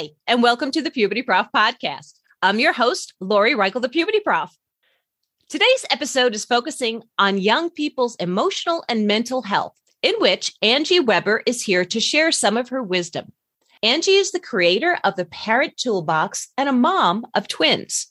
Hi, 0.00 0.08
and 0.26 0.42
welcome 0.42 0.70
to 0.70 0.80
the 0.80 0.90
Puberty 0.90 1.20
Prof 1.20 1.48
podcast. 1.54 2.14
I'm 2.40 2.58
your 2.58 2.72
host, 2.72 3.12
Lori 3.20 3.54
Reichel, 3.54 3.82
the 3.82 3.88
Puberty 3.90 4.20
Prof. 4.20 4.50
Today's 5.50 5.84
episode 5.90 6.34
is 6.34 6.46
focusing 6.46 7.02
on 7.18 7.36
young 7.36 7.68
people's 7.68 8.16
emotional 8.16 8.82
and 8.88 9.06
mental 9.06 9.42
health, 9.42 9.74
in 10.00 10.14
which 10.16 10.54
Angie 10.62 11.00
Weber 11.00 11.42
is 11.44 11.60
here 11.60 11.84
to 11.84 12.00
share 12.00 12.32
some 12.32 12.56
of 12.56 12.70
her 12.70 12.82
wisdom. 12.82 13.32
Angie 13.82 14.12
is 14.12 14.30
the 14.30 14.40
creator 14.40 14.98
of 15.04 15.16
the 15.16 15.26
Parent 15.26 15.76
Toolbox 15.76 16.48
and 16.56 16.70
a 16.70 16.72
mom 16.72 17.26
of 17.34 17.46
twins. 17.46 18.10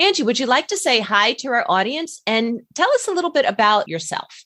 Angie, 0.00 0.24
would 0.24 0.40
you 0.40 0.46
like 0.46 0.66
to 0.68 0.76
say 0.76 0.98
hi 0.98 1.34
to 1.34 1.48
our 1.50 1.64
audience 1.68 2.20
and 2.26 2.62
tell 2.74 2.90
us 2.94 3.06
a 3.06 3.12
little 3.12 3.30
bit 3.30 3.44
about 3.44 3.86
yourself? 3.86 4.44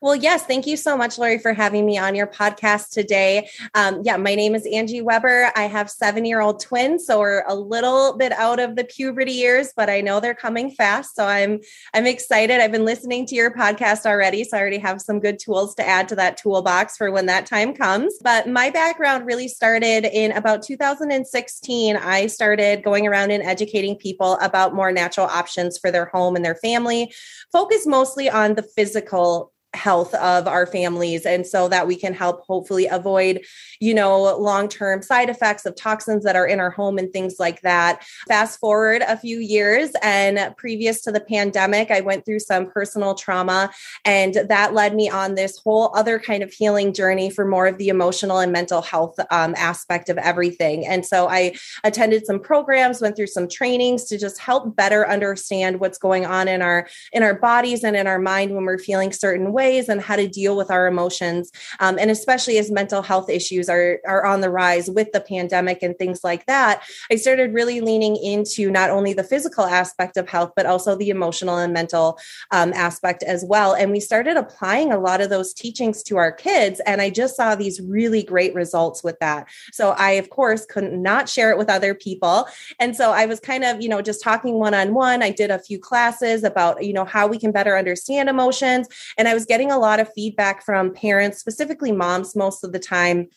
Well, 0.00 0.14
yes, 0.14 0.44
thank 0.44 0.68
you 0.68 0.76
so 0.76 0.96
much, 0.96 1.18
Lori, 1.18 1.38
for 1.38 1.52
having 1.52 1.84
me 1.84 1.98
on 1.98 2.14
your 2.14 2.28
podcast 2.28 2.90
today. 2.90 3.50
Um, 3.74 4.02
yeah, 4.04 4.16
my 4.16 4.36
name 4.36 4.54
is 4.54 4.64
Angie 4.64 5.02
Weber. 5.02 5.50
I 5.56 5.64
have 5.64 5.90
seven 5.90 6.24
year 6.24 6.40
old 6.40 6.60
twins, 6.60 7.04
so 7.04 7.18
we're 7.18 7.42
a 7.48 7.54
little 7.56 8.16
bit 8.16 8.30
out 8.30 8.60
of 8.60 8.76
the 8.76 8.84
puberty 8.84 9.32
years, 9.32 9.72
but 9.76 9.90
I 9.90 10.00
know 10.00 10.20
they're 10.20 10.36
coming 10.36 10.70
fast. 10.70 11.16
So 11.16 11.24
I'm 11.24 11.58
I'm 11.94 12.06
excited. 12.06 12.60
I've 12.60 12.70
been 12.70 12.84
listening 12.84 13.26
to 13.26 13.34
your 13.34 13.52
podcast 13.52 14.06
already, 14.06 14.44
so 14.44 14.56
I 14.56 14.60
already 14.60 14.78
have 14.78 15.00
some 15.00 15.18
good 15.18 15.40
tools 15.40 15.74
to 15.74 15.86
add 15.86 16.06
to 16.10 16.14
that 16.14 16.36
toolbox 16.36 16.96
for 16.96 17.10
when 17.10 17.26
that 17.26 17.46
time 17.46 17.74
comes. 17.74 18.14
But 18.22 18.46
my 18.48 18.70
background 18.70 19.26
really 19.26 19.48
started 19.48 20.04
in 20.04 20.30
about 20.30 20.62
2016. 20.62 21.96
I 21.96 22.28
started 22.28 22.84
going 22.84 23.08
around 23.08 23.32
and 23.32 23.42
educating 23.42 23.96
people 23.96 24.38
about 24.40 24.76
more 24.76 24.92
natural 24.92 25.26
options 25.26 25.76
for 25.76 25.90
their 25.90 26.06
home 26.06 26.36
and 26.36 26.44
their 26.44 26.54
family, 26.54 27.12
focused 27.50 27.88
mostly 27.88 28.30
on 28.30 28.54
the 28.54 28.62
physical 28.62 29.52
health 29.74 30.14
of 30.14 30.46
our 30.46 30.66
families 30.66 31.26
and 31.26 31.46
so 31.46 31.68
that 31.68 31.86
we 31.86 31.94
can 31.94 32.14
help 32.14 32.44
hopefully 32.46 32.86
avoid 32.86 33.44
you 33.80 33.92
know 33.92 34.36
long-term 34.38 35.02
side 35.02 35.28
effects 35.28 35.66
of 35.66 35.76
toxins 35.76 36.24
that 36.24 36.36
are 36.36 36.46
in 36.46 36.58
our 36.58 36.70
home 36.70 36.98
and 36.98 37.12
things 37.12 37.36
like 37.38 37.60
that. 37.60 38.02
Fast 38.26 38.58
forward 38.60 39.02
a 39.06 39.16
few 39.16 39.38
years 39.38 39.90
and 40.02 40.54
previous 40.56 41.02
to 41.02 41.12
the 41.12 41.20
pandemic 41.20 41.90
i 41.90 42.00
went 42.00 42.24
through 42.24 42.38
some 42.38 42.70
personal 42.70 43.14
trauma 43.14 43.70
and 44.04 44.34
that 44.48 44.74
led 44.74 44.94
me 44.94 45.08
on 45.08 45.34
this 45.34 45.58
whole 45.58 45.94
other 45.94 46.18
kind 46.18 46.42
of 46.42 46.52
healing 46.52 46.92
journey 46.92 47.30
for 47.30 47.44
more 47.44 47.66
of 47.66 47.78
the 47.78 47.88
emotional 47.88 48.38
and 48.38 48.52
mental 48.52 48.82
health 48.82 49.16
um, 49.30 49.54
aspect 49.56 50.08
of 50.08 50.18
everything. 50.18 50.86
And 50.86 51.04
so 51.04 51.28
i 51.28 51.54
attended 51.84 52.26
some 52.26 52.40
programs 52.40 53.00
went 53.00 53.16
through 53.16 53.26
some 53.26 53.48
trainings 53.48 54.04
to 54.04 54.18
just 54.18 54.38
help 54.38 54.74
better 54.74 55.08
understand 55.08 55.80
what's 55.80 55.98
going 55.98 56.24
on 56.24 56.48
in 56.48 56.62
our 56.62 56.88
in 57.12 57.22
our 57.22 57.34
bodies 57.34 57.84
and 57.84 57.96
in 57.96 58.06
our 58.06 58.18
mind 58.18 58.54
when 58.54 58.64
we're 58.64 58.78
feeling 58.78 59.12
certain 59.12 59.52
ways 59.52 59.58
and 59.68 60.00
how 60.00 60.16
to 60.16 60.28
deal 60.28 60.56
with 60.56 60.70
our 60.70 60.86
emotions. 60.86 61.50
Um, 61.80 61.98
and 61.98 62.10
especially 62.10 62.58
as 62.58 62.70
mental 62.70 63.02
health 63.02 63.28
issues 63.28 63.68
are, 63.68 64.00
are 64.06 64.24
on 64.24 64.40
the 64.40 64.50
rise 64.50 64.90
with 64.90 65.12
the 65.12 65.20
pandemic 65.20 65.82
and 65.82 65.96
things 65.96 66.24
like 66.24 66.46
that, 66.46 66.82
I 67.10 67.16
started 67.16 67.52
really 67.52 67.80
leaning 67.80 68.16
into 68.16 68.70
not 68.70 68.90
only 68.90 69.12
the 69.12 69.24
physical 69.24 69.64
aspect 69.64 70.16
of 70.16 70.28
health, 70.28 70.52
but 70.56 70.66
also 70.66 70.96
the 70.96 71.10
emotional 71.10 71.58
and 71.58 71.72
mental 71.72 72.18
um, 72.50 72.72
aspect 72.72 73.22
as 73.22 73.44
well. 73.44 73.74
And 73.74 73.92
we 73.92 74.00
started 74.00 74.36
applying 74.36 74.92
a 74.92 74.98
lot 74.98 75.20
of 75.20 75.30
those 75.30 75.52
teachings 75.52 76.02
to 76.04 76.16
our 76.16 76.32
kids. 76.32 76.80
And 76.86 77.00
I 77.00 77.10
just 77.10 77.36
saw 77.36 77.54
these 77.54 77.80
really 77.80 78.22
great 78.22 78.54
results 78.54 79.04
with 79.04 79.18
that. 79.20 79.48
So 79.72 79.90
I, 79.90 80.12
of 80.12 80.30
course, 80.30 80.64
could 80.66 80.92
not 80.92 81.28
share 81.28 81.50
it 81.50 81.58
with 81.58 81.68
other 81.68 81.94
people. 81.94 82.46
And 82.78 82.96
so 82.96 83.12
I 83.12 83.26
was 83.26 83.40
kind 83.40 83.64
of, 83.64 83.80
you 83.80 83.88
know, 83.88 84.00
just 84.02 84.22
talking 84.22 84.54
one 84.54 84.74
on 84.74 84.94
one. 84.94 85.22
I 85.22 85.30
did 85.30 85.50
a 85.50 85.58
few 85.58 85.78
classes 85.78 86.44
about, 86.44 86.84
you 86.84 86.92
know, 86.92 87.04
how 87.04 87.26
we 87.26 87.38
can 87.38 87.52
better 87.52 87.76
understand 87.76 88.28
emotions. 88.28 88.88
And 89.16 89.28
I 89.28 89.34
was 89.34 89.44
getting 89.48 89.70
a 89.70 89.78
lot 89.78 90.00
of 90.00 90.12
feedback 90.12 90.64
from 90.64 90.92
parents, 90.92 91.38
specifically 91.38 91.92
moms, 91.92 92.36
most 92.36 92.62
of 92.62 92.72
the 92.72 92.78
time, 92.78 93.28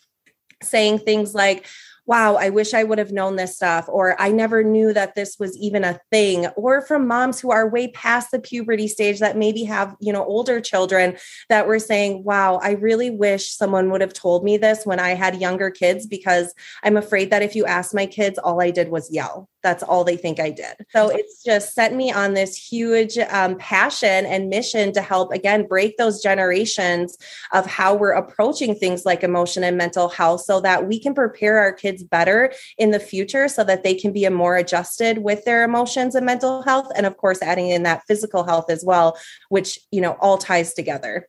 saying 0.62 0.98
things 0.98 1.34
like, 1.34 1.66
wow, 2.04 2.34
I 2.34 2.50
wish 2.50 2.74
I 2.74 2.82
would 2.82 2.98
have 2.98 3.12
known 3.12 3.36
this 3.36 3.54
stuff, 3.54 3.88
or 3.88 4.20
I 4.20 4.32
never 4.32 4.64
knew 4.64 4.92
that 4.92 5.14
this 5.14 5.36
was 5.38 5.56
even 5.56 5.84
a 5.84 6.00
thing, 6.10 6.46
or 6.56 6.80
from 6.82 7.06
moms 7.06 7.40
who 7.40 7.52
are 7.52 7.68
way 7.68 7.88
past 7.88 8.32
the 8.32 8.40
puberty 8.40 8.88
stage 8.88 9.20
that 9.20 9.36
maybe 9.36 9.62
have, 9.64 9.94
you 10.00 10.12
know, 10.12 10.24
older 10.24 10.60
children 10.60 11.16
that 11.48 11.68
were 11.68 11.78
saying, 11.78 12.24
wow, 12.24 12.58
I 12.62 12.72
really 12.72 13.10
wish 13.10 13.50
someone 13.50 13.90
would 13.90 14.00
have 14.00 14.12
told 14.12 14.44
me 14.44 14.56
this 14.56 14.84
when 14.84 14.98
I 14.98 15.10
had 15.10 15.40
younger 15.40 15.70
kids 15.70 16.06
because 16.06 16.52
I'm 16.82 16.96
afraid 16.96 17.30
that 17.30 17.42
if 17.42 17.54
you 17.54 17.66
ask 17.66 17.94
my 17.94 18.06
kids, 18.06 18.38
all 18.38 18.60
I 18.60 18.72
did 18.72 18.88
was 18.88 19.12
yell 19.12 19.48
that's 19.62 19.82
all 19.82 20.04
they 20.04 20.16
think 20.16 20.40
I 20.40 20.50
did. 20.50 20.74
So 20.90 21.08
it's 21.08 21.42
just 21.42 21.74
set 21.74 21.94
me 21.94 22.12
on 22.12 22.34
this 22.34 22.56
huge 22.56 23.16
um, 23.18 23.56
passion 23.58 24.26
and 24.26 24.48
mission 24.48 24.92
to 24.92 25.00
help, 25.00 25.32
again, 25.32 25.66
break 25.66 25.96
those 25.96 26.22
generations 26.22 27.16
of 27.52 27.66
how 27.66 27.94
we're 27.94 28.12
approaching 28.12 28.74
things 28.74 29.04
like 29.04 29.22
emotion 29.22 29.64
and 29.64 29.76
mental 29.76 30.08
health 30.08 30.42
so 30.42 30.60
that 30.60 30.86
we 30.86 30.98
can 30.98 31.14
prepare 31.14 31.58
our 31.58 31.72
kids 31.72 32.02
better 32.02 32.52
in 32.78 32.90
the 32.90 33.00
future 33.00 33.48
so 33.48 33.64
that 33.64 33.82
they 33.82 33.94
can 33.94 34.12
be 34.12 34.28
more 34.28 34.56
adjusted 34.56 35.18
with 35.18 35.44
their 35.44 35.64
emotions 35.64 36.14
and 36.14 36.26
mental 36.26 36.62
health. 36.62 36.90
And 36.96 37.06
of 37.06 37.16
course, 37.16 37.42
adding 37.42 37.68
in 37.68 37.84
that 37.84 38.02
physical 38.06 38.44
health 38.44 38.70
as 38.70 38.84
well, 38.84 39.16
which, 39.48 39.78
you 39.90 40.00
know, 40.00 40.16
all 40.20 40.38
ties 40.38 40.74
together. 40.74 41.28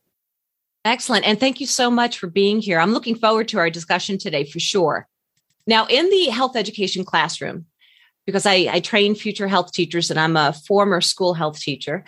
Excellent. 0.84 1.24
And 1.24 1.40
thank 1.40 1.60
you 1.60 1.66
so 1.66 1.90
much 1.90 2.18
for 2.18 2.26
being 2.26 2.60
here. 2.60 2.78
I'm 2.78 2.92
looking 2.92 3.14
forward 3.14 3.48
to 3.48 3.58
our 3.58 3.70
discussion 3.70 4.18
today 4.18 4.44
for 4.44 4.60
sure. 4.60 5.08
Now, 5.66 5.86
in 5.86 6.10
the 6.10 6.26
health 6.26 6.56
education 6.56 7.04
classroom, 7.04 7.64
because 8.26 8.46
I, 8.46 8.68
I 8.70 8.80
train 8.80 9.14
future 9.14 9.48
health 9.48 9.72
teachers 9.72 10.10
and 10.10 10.18
I'm 10.18 10.36
a 10.36 10.52
former 10.52 11.00
school 11.00 11.34
health 11.34 11.60
teacher. 11.60 12.04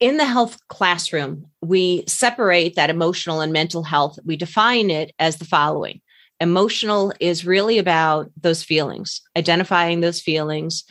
In 0.00 0.16
the 0.16 0.24
health 0.24 0.58
classroom, 0.68 1.46
we 1.60 2.04
separate 2.06 2.76
that 2.76 2.90
emotional 2.90 3.40
and 3.40 3.52
mental 3.52 3.82
health. 3.82 4.18
We 4.24 4.36
define 4.36 4.90
it 4.90 5.12
as 5.18 5.36
the 5.36 5.44
following. 5.44 6.00
Emotional 6.40 7.12
is 7.18 7.44
really 7.44 7.78
about 7.78 8.30
those 8.40 8.62
feelings, 8.62 9.22
identifying 9.36 10.00
those 10.00 10.20
feelings, 10.20 10.84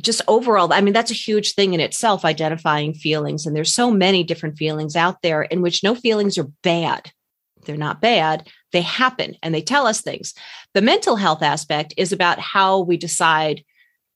just 0.00 0.22
overall 0.26 0.72
i 0.72 0.80
mean 0.80 0.92
that's 0.92 1.10
a 1.10 1.14
huge 1.14 1.54
thing 1.54 1.72
in 1.74 1.80
itself 1.80 2.24
identifying 2.24 2.94
feelings. 2.94 3.46
And 3.46 3.54
there's 3.54 3.72
so 3.72 3.90
many 3.90 4.24
different 4.24 4.56
feelings 4.56 4.96
out 4.96 5.22
there 5.22 5.42
in 5.42 5.62
which 5.62 5.82
no 5.84 5.94
feelings 5.94 6.36
are 6.38 6.50
bad. 6.62 7.12
They're 7.64 7.76
not 7.76 8.00
bad. 8.00 8.48
They 8.72 8.82
happen 8.82 9.36
and 9.42 9.54
they 9.54 9.62
tell 9.62 9.86
us 9.86 10.00
things. 10.00 10.34
The 10.74 10.82
mental 10.82 11.16
health 11.16 11.42
aspect 11.42 11.94
is 11.96 12.12
about 12.12 12.38
how 12.38 12.80
we 12.80 12.96
decide 12.96 13.64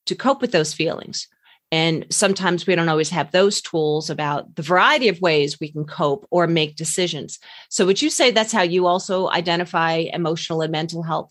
to 0.08 0.14
cope 0.14 0.40
with 0.40 0.52
those 0.52 0.74
feelings. 0.74 1.28
And 1.70 2.06
sometimes 2.10 2.66
we 2.66 2.74
don't 2.74 2.88
always 2.88 3.10
have 3.10 3.30
those 3.30 3.60
tools 3.60 4.08
about 4.08 4.56
the 4.56 4.62
variety 4.62 5.08
of 5.08 5.20
ways 5.20 5.60
we 5.60 5.70
can 5.70 5.84
cope 5.84 6.26
or 6.30 6.46
make 6.46 6.76
decisions. 6.76 7.38
So, 7.68 7.84
would 7.84 8.00
you 8.00 8.08
say 8.08 8.30
that's 8.30 8.52
how 8.52 8.62
you 8.62 8.86
also 8.86 9.28
identify 9.28 10.04
emotional 10.12 10.62
and 10.62 10.72
mental 10.72 11.02
health? 11.02 11.30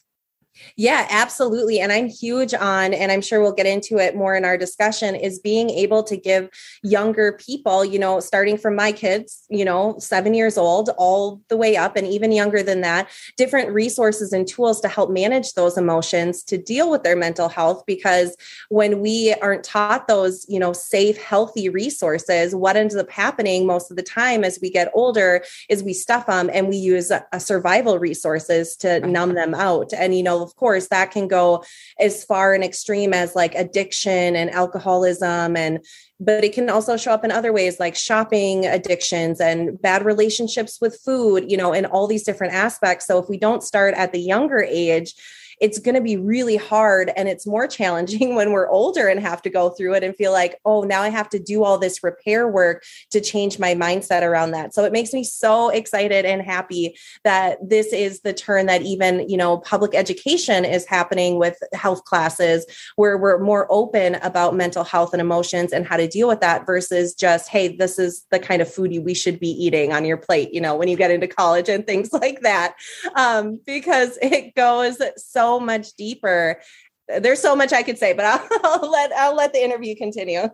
Yeah, 0.75 1.07
absolutely. 1.09 1.79
And 1.79 1.91
I'm 1.91 2.07
huge 2.07 2.53
on, 2.53 2.93
and 2.93 3.11
I'm 3.11 3.21
sure 3.21 3.41
we'll 3.41 3.51
get 3.51 3.65
into 3.65 3.97
it 3.97 4.15
more 4.15 4.35
in 4.35 4.45
our 4.45 4.57
discussion, 4.57 5.15
is 5.15 5.39
being 5.39 5.69
able 5.69 6.03
to 6.03 6.15
give 6.15 6.49
younger 6.83 7.33
people, 7.33 7.83
you 7.83 7.97
know, 7.97 8.19
starting 8.19 8.57
from 8.57 8.75
my 8.75 8.91
kids, 8.91 9.43
you 9.49 9.65
know, 9.65 9.95
seven 9.99 10.33
years 10.33 10.57
old, 10.57 10.89
all 10.97 11.41
the 11.49 11.57
way 11.57 11.75
up, 11.77 11.95
and 11.95 12.07
even 12.07 12.31
younger 12.31 12.61
than 12.61 12.81
that, 12.81 13.09
different 13.37 13.71
resources 13.71 14.33
and 14.33 14.47
tools 14.47 14.79
to 14.81 14.87
help 14.87 15.09
manage 15.09 15.53
those 15.53 15.77
emotions, 15.77 16.43
to 16.43 16.57
deal 16.57 16.91
with 16.91 17.03
their 17.03 17.15
mental 17.15 17.49
health. 17.49 17.83
Because 17.87 18.35
when 18.69 18.99
we 18.99 19.33
aren't 19.41 19.63
taught 19.63 20.07
those, 20.07 20.45
you 20.47 20.59
know, 20.59 20.73
safe, 20.73 21.17
healthy 21.17 21.69
resources, 21.69 22.55
what 22.55 22.75
ends 22.75 22.95
up 22.95 23.09
happening 23.09 23.65
most 23.65 23.89
of 23.89 23.97
the 23.97 24.03
time 24.03 24.43
as 24.43 24.59
we 24.61 24.69
get 24.69 24.91
older 24.93 25.43
is 25.69 25.83
we 25.83 25.93
stuff 25.93 26.27
them 26.27 26.49
and 26.53 26.67
we 26.67 26.77
use 26.77 27.11
a, 27.11 27.25
a 27.31 27.39
survival 27.39 27.99
resources 27.99 28.75
to 28.75 28.99
numb 29.07 29.33
them 29.33 29.53
out. 29.53 29.93
And, 29.93 30.15
you 30.15 30.23
know, 30.23 30.46
of 30.47 30.55
course, 30.55 30.87
that 30.87 31.11
can 31.11 31.27
go 31.27 31.63
as 31.99 32.23
far 32.23 32.53
and 32.53 32.63
extreme 32.63 33.13
as 33.13 33.35
like 33.35 33.53
addiction 33.53 34.35
and 34.35 34.49
alcoholism 34.49 35.57
and 35.57 35.83
but 36.19 36.43
it 36.43 36.53
can 36.53 36.67
also 36.67 36.97
show 36.97 37.11
up 37.11 37.23
in 37.23 37.31
other 37.31 37.53
ways 37.53 37.79
like 37.79 37.95
shopping 37.95 38.65
addictions 38.65 39.39
and 39.39 39.79
bad 39.79 40.03
relationships 40.03 40.79
with 40.81 40.99
food 41.05 41.51
you 41.51 41.57
know 41.57 41.73
in 41.73 41.85
all 41.85 42.07
these 42.07 42.23
different 42.23 42.53
aspects. 42.53 43.05
So 43.05 43.19
if 43.19 43.29
we 43.29 43.37
don't 43.37 43.61
start 43.61 43.93
at 43.95 44.13
the 44.13 44.19
younger 44.19 44.59
age 44.59 45.13
it's 45.59 45.79
going 45.79 45.95
to 45.95 46.01
be 46.01 46.17
really 46.17 46.57
hard 46.57 47.11
and 47.15 47.27
it's 47.29 47.47
more 47.47 47.67
challenging 47.67 48.35
when 48.35 48.51
we're 48.51 48.69
older 48.69 49.07
and 49.07 49.19
have 49.19 49.41
to 49.43 49.49
go 49.49 49.69
through 49.69 49.95
it 49.95 50.03
and 50.03 50.15
feel 50.15 50.31
like, 50.31 50.59
oh, 50.65 50.83
now 50.83 51.01
I 51.01 51.09
have 51.09 51.29
to 51.29 51.39
do 51.39 51.63
all 51.63 51.77
this 51.77 52.03
repair 52.03 52.47
work 52.47 52.83
to 53.11 53.21
change 53.21 53.59
my 53.59 53.75
mindset 53.75 54.21
around 54.21 54.51
that. 54.51 54.73
So 54.73 54.83
it 54.83 54.91
makes 54.91 55.13
me 55.13 55.23
so 55.23 55.69
excited 55.69 56.25
and 56.25 56.41
happy 56.41 56.97
that 57.23 57.57
this 57.67 57.93
is 57.93 58.21
the 58.21 58.33
turn 58.33 58.65
that 58.67 58.81
even, 58.81 59.27
you 59.29 59.37
know, 59.37 59.57
public 59.57 59.95
education 59.95 60.65
is 60.65 60.85
happening 60.85 61.37
with 61.37 61.57
health 61.73 62.03
classes 62.05 62.65
where 62.95 63.17
we're 63.17 63.39
more 63.39 63.67
open 63.69 64.15
about 64.15 64.55
mental 64.55 64.83
health 64.83 65.13
and 65.13 65.21
emotions 65.21 65.71
and 65.71 65.85
how 65.85 65.97
to 65.97 66.07
deal 66.07 66.27
with 66.27 66.41
that 66.41 66.65
versus 66.65 67.13
just, 67.13 67.49
hey, 67.49 67.75
this 67.75 67.99
is 67.99 68.25
the 68.31 68.39
kind 68.39 68.61
of 68.61 68.71
food 68.71 68.87
we 69.03 69.13
should 69.13 69.39
be 69.39 69.49
eating 69.49 69.91
on 69.91 70.05
your 70.05 70.17
plate, 70.17 70.53
you 70.53 70.61
know, 70.61 70.75
when 70.75 70.87
you 70.87 70.95
get 70.95 71.11
into 71.11 71.27
college 71.27 71.67
and 71.67 71.85
things 71.85 72.13
like 72.13 72.41
that. 72.41 72.75
Um, 73.15 73.59
because 73.65 74.17
it 74.21 74.55
goes 74.55 75.01
so 75.17 75.46
much 75.59 75.93
deeper. 75.93 76.61
There's 77.07 77.41
so 77.41 77.55
much 77.55 77.73
I 77.73 77.83
could 77.83 77.97
say, 77.97 78.13
but 78.13 78.25
I'll, 78.25 78.47
I'll 78.63 78.91
let 78.91 79.11
I'll 79.13 79.35
let 79.35 79.53
the 79.53 79.63
interview 79.63 79.95
continue. 79.95 80.49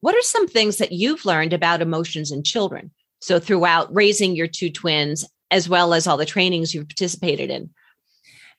what 0.00 0.14
are 0.14 0.22
some 0.22 0.48
things 0.48 0.78
that 0.78 0.92
you've 0.92 1.24
learned 1.24 1.52
about 1.52 1.82
emotions 1.82 2.32
in 2.32 2.42
children? 2.42 2.90
So 3.20 3.38
throughout 3.38 3.94
raising 3.94 4.36
your 4.36 4.46
two 4.46 4.70
twins, 4.70 5.24
as 5.50 5.68
well 5.68 5.94
as 5.94 6.06
all 6.06 6.16
the 6.16 6.26
trainings 6.26 6.74
you've 6.74 6.88
participated 6.88 7.50
in. 7.50 7.70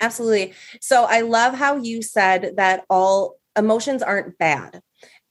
Absolutely. 0.02 0.54
So 0.82 1.06
I 1.06 1.22
love 1.22 1.54
how 1.54 1.78
you 1.78 2.02
said 2.02 2.54
that 2.58 2.86
all 2.90 3.36
emotions 3.58 4.02
aren't 4.02 4.38
bad. 4.38 4.82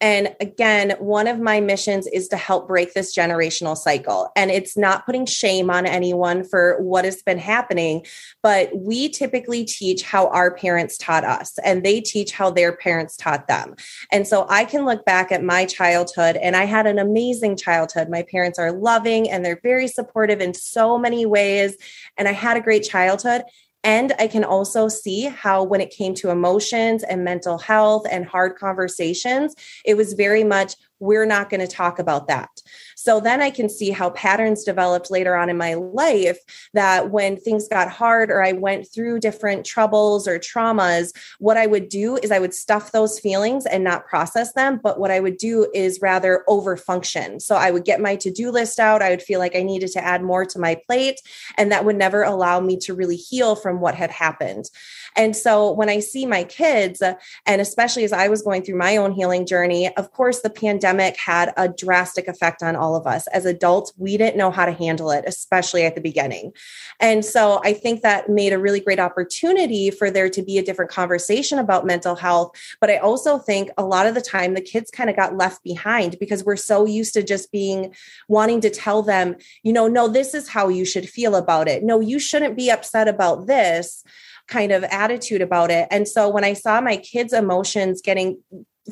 And 0.01 0.35
again, 0.41 0.95
one 1.01 1.27
of 1.27 1.41
my 1.41 1.61
missions 1.61 2.07
is 2.07 2.29
to 2.29 2.37
help 2.37 2.69
break 2.69 2.95
this 2.95 3.17
generational 3.17 3.77
cycle. 3.77 4.31
And 4.37 4.51
it's 4.51 4.77
not 4.77 5.05
putting 5.05 5.27
shame 5.27 5.71
on 5.71 5.87
anyone 5.87 6.45
for 6.45 6.81
what 6.81 7.05
has 7.05 7.23
been 7.23 7.39
happening, 7.39 8.07
but 8.43 8.71
we 8.77 9.09
typically 9.09 9.65
teach 9.65 10.03
how 10.03 10.29
our 10.29 10.55
parents 10.55 10.97
taught 10.97 11.25
us, 11.25 11.59
and 11.65 11.85
they 11.85 12.01
teach 12.01 12.33
how 12.33 12.51
their 12.51 12.77
parents 12.77 13.17
taught 13.17 13.49
them. 13.49 13.75
And 14.13 14.27
so 14.27 14.47
I 14.49 14.65
can 14.65 14.85
look 14.85 15.05
back 15.05 15.33
at 15.33 15.43
my 15.43 15.65
childhood, 15.65 16.37
and 16.37 16.55
I 16.55 16.65
had 16.65 16.87
an 16.87 16.99
amazing 16.99 17.57
childhood. 17.57 18.09
My 18.09 18.23
parents 18.23 18.59
are 18.59 18.73
loving 18.73 19.29
and 19.29 19.45
they're 19.45 19.61
very 19.63 19.89
supportive 19.89 20.41
in 20.41 20.55
so 20.55 20.99
many 20.99 21.27
ways. 21.27 21.77
And 22.17 22.29
I 22.29 22.33
had 22.33 22.57
a 22.57 22.61
great 22.61 22.85
childhood. 22.85 23.43
And 23.85 24.13
I 24.19 24.27
can 24.27 24.45
also 24.45 24.89
see 24.89 25.23
how, 25.23 25.63
when 25.63 25.81
it 25.81 25.91
came 25.91 26.15
to 26.15 26.31
emotions 26.31 27.03
and 27.05 27.25
mental 27.25 27.59
health 27.59 28.07
and 28.11 28.27
hard 28.27 28.57
conversations, 28.57 29.55
it 29.85 29.97
was 29.97 30.15
very 30.15 30.45
much, 30.45 30.75
we're 31.01 31.27
not 31.27 31.51
going 31.51 31.61
to 31.61 31.67
talk 31.67 31.99
about 31.99 32.27
that. 32.29 32.51
So 32.97 33.21
then 33.21 33.41
I 33.41 33.51
can 33.51 33.69
see 33.69 33.91
how 33.91 34.11
patterns 34.11 34.65
developed 34.65 35.11
later 35.11 35.37
on 35.37 35.49
in 35.49 35.57
my 35.57 35.75
life 35.75 36.39
that 36.75 37.11
when 37.11 37.37
things 37.37 37.69
got 37.69 37.89
hard 37.89 38.31
or 38.31 38.43
I 38.43 38.53
went 38.53 38.93
through 38.93 39.21
different 39.21 39.65
troubles 39.65 40.27
or 40.27 40.39
traumas, 40.39 41.13
what 41.39 41.57
I 41.57 41.67
would 41.67 41.89
do 41.89 42.17
is 42.17 42.33
I 42.33 42.41
would 42.41 42.55
stuff 42.55 42.91
those 42.91 43.21
feelings 43.21 43.67
and 43.67 43.85
not 43.85 44.07
process 44.07 44.53
them. 44.55 44.81
But 44.83 44.99
what 44.99 45.13
I 45.13 45.21
would 45.21 45.37
do 45.39 45.71
is 45.73 46.01
rather 46.03 46.43
overfunction. 46.49 47.41
So 47.41 47.55
I 47.55 47.71
would 47.71 47.85
get 47.85 48.01
my 48.01 48.17
to 48.17 48.31
do 48.31 48.51
list 48.51 48.81
out. 48.81 49.03
I 49.03 49.11
would 49.11 49.23
feel 49.23 49.39
like 49.39 49.55
I 49.55 49.63
needed 49.63 49.93
to 49.93 50.05
add 50.05 50.23
more 50.23 50.45
to 50.47 50.59
my 50.59 50.81
plate. 50.87 51.21
And 51.57 51.71
that 51.71 51.85
would 51.85 51.97
never 51.97 52.25
allow 52.25 52.59
me 52.59 52.77
to 52.79 52.95
really 52.95 53.17
heal 53.17 53.55
from 53.55 53.81
what 53.81 53.95
had 53.95 54.11
happened. 54.11 54.71
And 55.15 55.37
so 55.37 55.71
when 55.71 55.89
I 55.89 56.01
see 56.01 56.27
my 56.27 56.45
kids, 56.45 57.03
and 57.47 57.61
especially 57.61 58.05
as 58.05 58.13
I 58.13 58.29
was 58.29 58.43
going 58.43 58.63
through 58.63 58.79
my 58.79 58.97
own 58.97 59.13
healing 59.13 59.47
journey, 59.47 59.95
of 59.97 60.13
course, 60.13 60.41
the 60.41 60.51
pandemic 60.51 60.88
had 61.17 61.53
a 61.57 61.69
drastic 61.69 62.27
effect 62.27 62.63
on 62.63 62.75
all 62.75 62.89
all 62.89 62.97
of 62.97 63.07
us. 63.07 63.27
As 63.29 63.45
adults, 63.45 63.93
we 63.99 64.17
didn't 64.17 64.39
know 64.39 64.51
how 64.51 64.65
to 64.65 64.73
handle 64.73 65.11
it, 65.11 65.25
especially 65.27 65.85
at 65.85 65.95
the 65.95 66.01
beginning. 66.01 66.53
And 67.01 67.23
so 67.23 67.61
I 67.63 67.75
think 67.75 68.01
that 68.01 68.31
made 68.31 68.55
a 68.55 68.59
really 68.59 68.81
great 68.81 68.99
opportunity 68.99 69.91
for 69.91 70.11
there 70.11 70.31
to 70.31 70.43
be 70.43 70.57
a 70.57 70.63
different 70.63 70.91
conversation 70.91 71.59
about 71.59 71.85
mental 71.85 72.17
health. 72.17 72.57
But 72.81 72.91
I 72.91 72.97
also 72.97 73.39
think 73.39 73.69
a 73.77 73.85
lot 73.85 74.07
of 74.07 74.15
the 74.15 74.23
time 74.23 74.55
the 74.55 74.63
kids 74.63 74.91
kind 74.91 75.11
of 75.11 75.17
got 75.17 75.37
left 75.37 75.63
behind 75.63 76.19
because 76.19 76.45
we're 76.45 76.57
so 76.57 76.87
used 76.87 77.13
to 77.15 77.23
just 77.23 77.53
being 77.53 77.95
wanting 78.27 78.63
to 78.63 78.71
tell 78.71 79.03
them, 79.03 79.37
you 79.63 79.73
know, 79.73 79.87
no, 79.87 80.09
this 80.09 80.33
is 80.33 80.49
how 80.49 80.69
you 80.69 80.87
should 80.87 81.09
feel 81.09 81.37
about 81.37 81.69
it. 81.69 81.85
No, 81.85 82.01
you 82.01 82.19
shouldn't 82.19 82.57
be 82.57 82.71
upset 82.71 83.07
about 83.07 83.47
this 83.47 84.03
kind 84.47 84.73
of 84.73 84.83
attitude 84.85 85.43
about 85.43 85.71
it. 85.71 85.87
And 85.91 86.09
so 86.09 86.31
when 86.31 86.43
I 86.43 86.55
saw 86.55 86.81
my 86.81 86.97
kids' 86.97 87.35
emotions 87.35 88.01
getting 88.01 88.39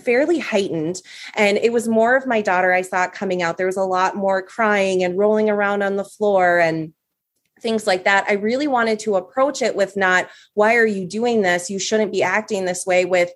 fairly 0.00 0.38
heightened. 0.38 1.00
And 1.34 1.58
it 1.58 1.72
was 1.72 1.88
more 1.88 2.16
of 2.16 2.26
my 2.26 2.42
daughter 2.42 2.72
I 2.72 2.82
saw 2.82 3.04
it 3.04 3.12
coming 3.12 3.42
out. 3.42 3.56
There 3.56 3.66
was 3.66 3.76
a 3.76 3.82
lot 3.82 4.16
more 4.16 4.42
crying 4.42 5.02
and 5.02 5.18
rolling 5.18 5.50
around 5.50 5.82
on 5.82 5.96
the 5.96 6.04
floor 6.04 6.58
and 6.58 6.92
things 7.60 7.86
like 7.86 8.04
that. 8.04 8.26
I 8.28 8.34
really 8.34 8.66
wanted 8.66 8.98
to 9.00 9.16
approach 9.16 9.62
it 9.62 9.74
with 9.74 9.96
not, 9.96 10.28
why 10.54 10.76
are 10.76 10.86
you 10.86 11.06
doing 11.06 11.42
this? 11.42 11.70
You 11.70 11.78
shouldn't 11.78 12.12
be 12.12 12.22
acting 12.22 12.64
this 12.64 12.84
way, 12.84 13.04
with, 13.04 13.30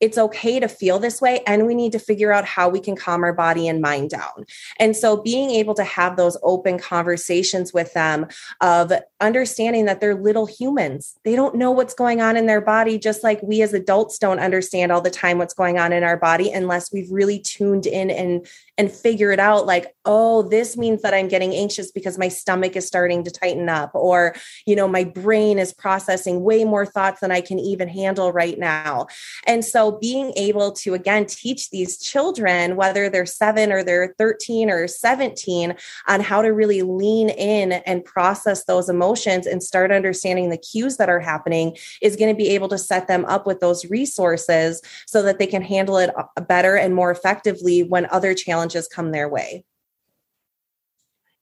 it's 0.00 0.18
okay 0.18 0.60
to 0.60 0.68
feel 0.68 0.98
this 0.98 1.20
way 1.20 1.42
and 1.46 1.66
we 1.66 1.74
need 1.74 1.92
to 1.92 1.98
figure 1.98 2.32
out 2.32 2.44
how 2.44 2.68
we 2.68 2.80
can 2.80 2.96
calm 2.96 3.22
our 3.22 3.32
body 3.32 3.68
and 3.68 3.80
mind 3.80 4.10
down. 4.10 4.44
And 4.78 4.96
so 4.96 5.16
being 5.16 5.50
able 5.50 5.74
to 5.74 5.84
have 5.84 6.16
those 6.16 6.36
open 6.42 6.78
conversations 6.78 7.72
with 7.72 7.92
them 7.94 8.26
of 8.60 8.92
understanding 9.20 9.86
that 9.86 10.00
they're 10.00 10.14
little 10.14 10.46
humans 10.46 11.18
they 11.24 11.34
don't 11.34 11.54
know 11.54 11.70
what's 11.70 11.94
going 11.94 12.20
on 12.20 12.36
in 12.36 12.46
their 12.46 12.60
body 12.60 12.98
just 12.98 13.22
like 13.22 13.40
we 13.42 13.62
as 13.62 13.72
adults 13.72 14.18
don't 14.18 14.38
understand 14.38 14.92
all 14.92 15.00
the 15.00 15.10
time 15.10 15.38
what's 15.38 15.54
going 15.54 15.78
on 15.78 15.92
in 15.92 16.04
our 16.04 16.16
body 16.16 16.50
unless 16.52 16.92
we've 16.92 17.10
really 17.10 17.38
tuned 17.38 17.86
in 17.86 18.10
and 18.10 18.46
and 18.76 18.90
figure 18.90 19.30
it 19.30 19.40
out 19.40 19.66
like 19.66 19.94
oh 20.04 20.42
this 20.42 20.76
means 20.76 21.02
that 21.02 21.14
i'm 21.14 21.28
getting 21.28 21.54
anxious 21.54 21.90
because 21.90 22.18
my 22.18 22.28
stomach 22.28 22.76
is 22.76 22.86
starting 22.86 23.24
to 23.24 23.30
tighten 23.30 23.68
up 23.68 23.90
or 23.94 24.34
you 24.66 24.76
know 24.76 24.88
my 24.88 25.04
brain 25.04 25.58
is 25.58 25.72
processing 25.72 26.42
way 26.42 26.64
more 26.64 26.84
thoughts 26.84 27.20
than 27.20 27.30
i 27.30 27.40
can 27.40 27.58
even 27.58 27.88
handle 27.88 28.32
right 28.32 28.58
now. 28.58 29.06
And 29.46 29.64
so 29.64 29.92
being 29.92 30.32
able 30.36 30.72
to 30.72 30.94
again 30.94 31.26
teach 31.26 31.70
these 31.70 31.98
children 31.98 32.76
whether 32.76 33.08
they're 33.08 33.26
7 33.26 33.72
or 33.72 33.82
they're 33.82 34.14
13 34.18 34.70
or 34.70 34.88
17 34.88 35.74
on 36.08 36.20
how 36.20 36.42
to 36.42 36.48
really 36.48 36.82
lean 36.82 37.30
in 37.30 37.72
and 37.72 38.04
process 38.04 38.64
those 38.64 38.88
emotions 38.88 39.46
and 39.46 39.62
start 39.62 39.92
understanding 39.92 40.50
the 40.50 40.58
cues 40.58 40.96
that 40.96 41.08
are 41.08 41.20
happening 41.20 41.76
is 42.02 42.16
going 42.16 42.34
to 42.34 42.36
be 42.36 42.50
able 42.50 42.68
to 42.68 42.78
set 42.78 43.06
them 43.06 43.24
up 43.26 43.46
with 43.46 43.60
those 43.60 43.84
resources 43.86 44.82
so 45.06 45.22
that 45.22 45.38
they 45.38 45.46
can 45.46 45.62
handle 45.62 45.98
it 45.98 46.10
uh, 46.16 46.40
better 46.42 46.76
and 46.76 46.94
more 46.94 47.10
effectively 47.10 47.82
when 47.82 48.06
other 48.06 48.34
challenges 48.34 48.63
challenges 48.64 48.88
come 48.88 49.12
their 49.12 49.28
way. 49.28 49.64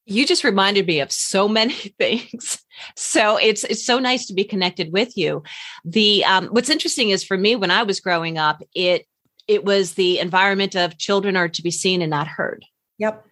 You 0.04 0.26
just 0.26 0.44
reminded 0.44 0.86
me 0.86 1.00
of 1.00 1.12
so 1.12 1.48
many 1.48 1.74
things. 1.98 2.62
So 2.96 3.36
it's 3.36 3.64
it's 3.64 3.84
so 3.84 3.98
nice 3.98 4.26
to 4.26 4.34
be 4.34 4.44
connected 4.44 4.92
with 4.92 5.16
you. 5.16 5.42
The 5.84 6.24
um, 6.24 6.48
what's 6.48 6.70
interesting 6.70 7.10
is 7.10 7.22
for 7.22 7.38
me 7.38 7.56
when 7.56 7.70
I 7.70 7.84
was 7.84 8.00
growing 8.00 8.38
up, 8.38 8.62
it 8.74 9.06
it 9.46 9.64
was 9.64 9.94
the 9.94 10.18
environment 10.18 10.74
of 10.74 10.98
children 10.98 11.36
are 11.36 11.48
to 11.48 11.62
be 11.62 11.70
seen 11.70 12.02
and 12.02 12.10
not 12.10 12.26
heard. 12.26 12.64
Yep. 12.98 13.24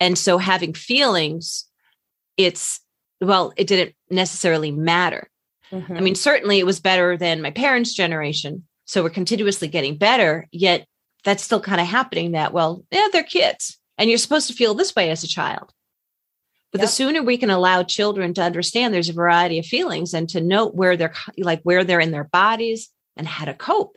And 0.00 0.18
so 0.18 0.38
having 0.38 0.74
feelings, 0.74 1.66
it's 2.36 2.80
well, 3.20 3.52
it 3.56 3.66
didn't 3.66 3.94
necessarily 4.10 4.70
matter. 4.70 5.28
Mm-hmm. 5.70 5.96
I 5.96 6.00
mean, 6.00 6.14
certainly 6.14 6.58
it 6.58 6.66
was 6.66 6.80
better 6.80 7.16
than 7.16 7.42
my 7.42 7.50
parents' 7.50 7.94
generation. 7.94 8.64
So 8.84 9.02
we're 9.02 9.10
continuously 9.10 9.68
getting 9.68 9.96
better. 9.96 10.48
Yet 10.52 10.86
that's 11.24 11.42
still 11.42 11.60
kind 11.60 11.80
of 11.80 11.86
happening 11.86 12.32
that, 12.32 12.52
well, 12.52 12.84
yeah, 12.90 13.06
they're 13.12 13.22
kids 13.22 13.78
and 13.98 14.08
you're 14.08 14.18
supposed 14.18 14.48
to 14.48 14.54
feel 14.54 14.74
this 14.74 14.94
way 14.94 15.10
as 15.10 15.22
a 15.22 15.28
child. 15.28 15.72
But 16.72 16.80
yep. 16.80 16.88
the 16.88 16.92
sooner 16.92 17.22
we 17.22 17.36
can 17.36 17.50
allow 17.50 17.82
children 17.82 18.32
to 18.34 18.42
understand 18.42 18.94
there's 18.94 19.10
a 19.10 19.12
variety 19.14 19.58
of 19.58 19.66
feelings 19.66 20.14
and 20.14 20.28
to 20.30 20.40
note 20.40 20.74
where 20.74 20.96
they're 20.96 21.14
like 21.38 21.60
where 21.62 21.84
they're 21.84 22.00
in 22.00 22.12
their 22.12 22.24
bodies 22.24 22.88
and 23.16 23.26
how 23.28 23.44
to 23.44 23.54
cope. 23.54 23.96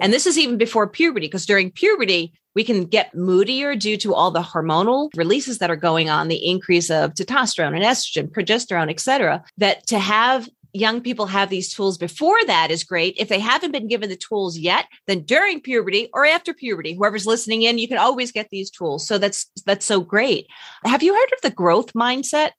And 0.00 0.12
this 0.12 0.26
is 0.26 0.38
even 0.38 0.56
before 0.56 0.88
puberty, 0.88 1.26
because 1.26 1.44
during 1.44 1.70
puberty, 1.70 2.32
we 2.54 2.64
can 2.64 2.86
get 2.86 3.14
moodier 3.14 3.76
due 3.76 3.96
to 3.98 4.14
all 4.14 4.30
the 4.30 4.40
hormonal 4.40 5.10
releases 5.16 5.58
that 5.58 5.70
are 5.70 5.76
going 5.76 6.08
on, 6.08 6.28
the 6.28 6.46
increase 6.46 6.90
of 6.90 7.14
testosterone 7.14 7.74
and 7.74 7.84
estrogen, 7.84 8.30
progesterone, 8.30 8.90
et 8.90 9.00
cetera, 9.00 9.44
that 9.58 9.86
to 9.88 9.98
have 9.98 10.48
young 10.72 11.00
people 11.00 11.26
have 11.26 11.50
these 11.50 11.72
tools 11.72 11.98
before 11.98 12.38
that 12.46 12.70
is 12.70 12.84
great. 12.84 13.14
If 13.18 13.28
they 13.28 13.38
haven't 13.38 13.72
been 13.72 13.88
given 13.88 14.08
the 14.08 14.16
tools 14.16 14.58
yet, 14.58 14.86
then 15.06 15.22
during 15.22 15.60
puberty 15.60 16.08
or 16.12 16.26
after 16.26 16.52
puberty, 16.52 16.94
whoever's 16.94 17.26
listening 17.26 17.62
in, 17.62 17.78
you 17.78 17.88
can 17.88 17.98
always 17.98 18.32
get 18.32 18.48
these 18.50 18.70
tools. 18.70 19.06
So 19.06 19.18
that's 19.18 19.50
that's 19.64 19.86
so 19.86 20.00
great. 20.00 20.46
Have 20.84 21.02
you 21.02 21.14
heard 21.14 21.32
of 21.32 21.40
the 21.42 21.50
growth 21.50 21.92
mindset? 21.94 22.50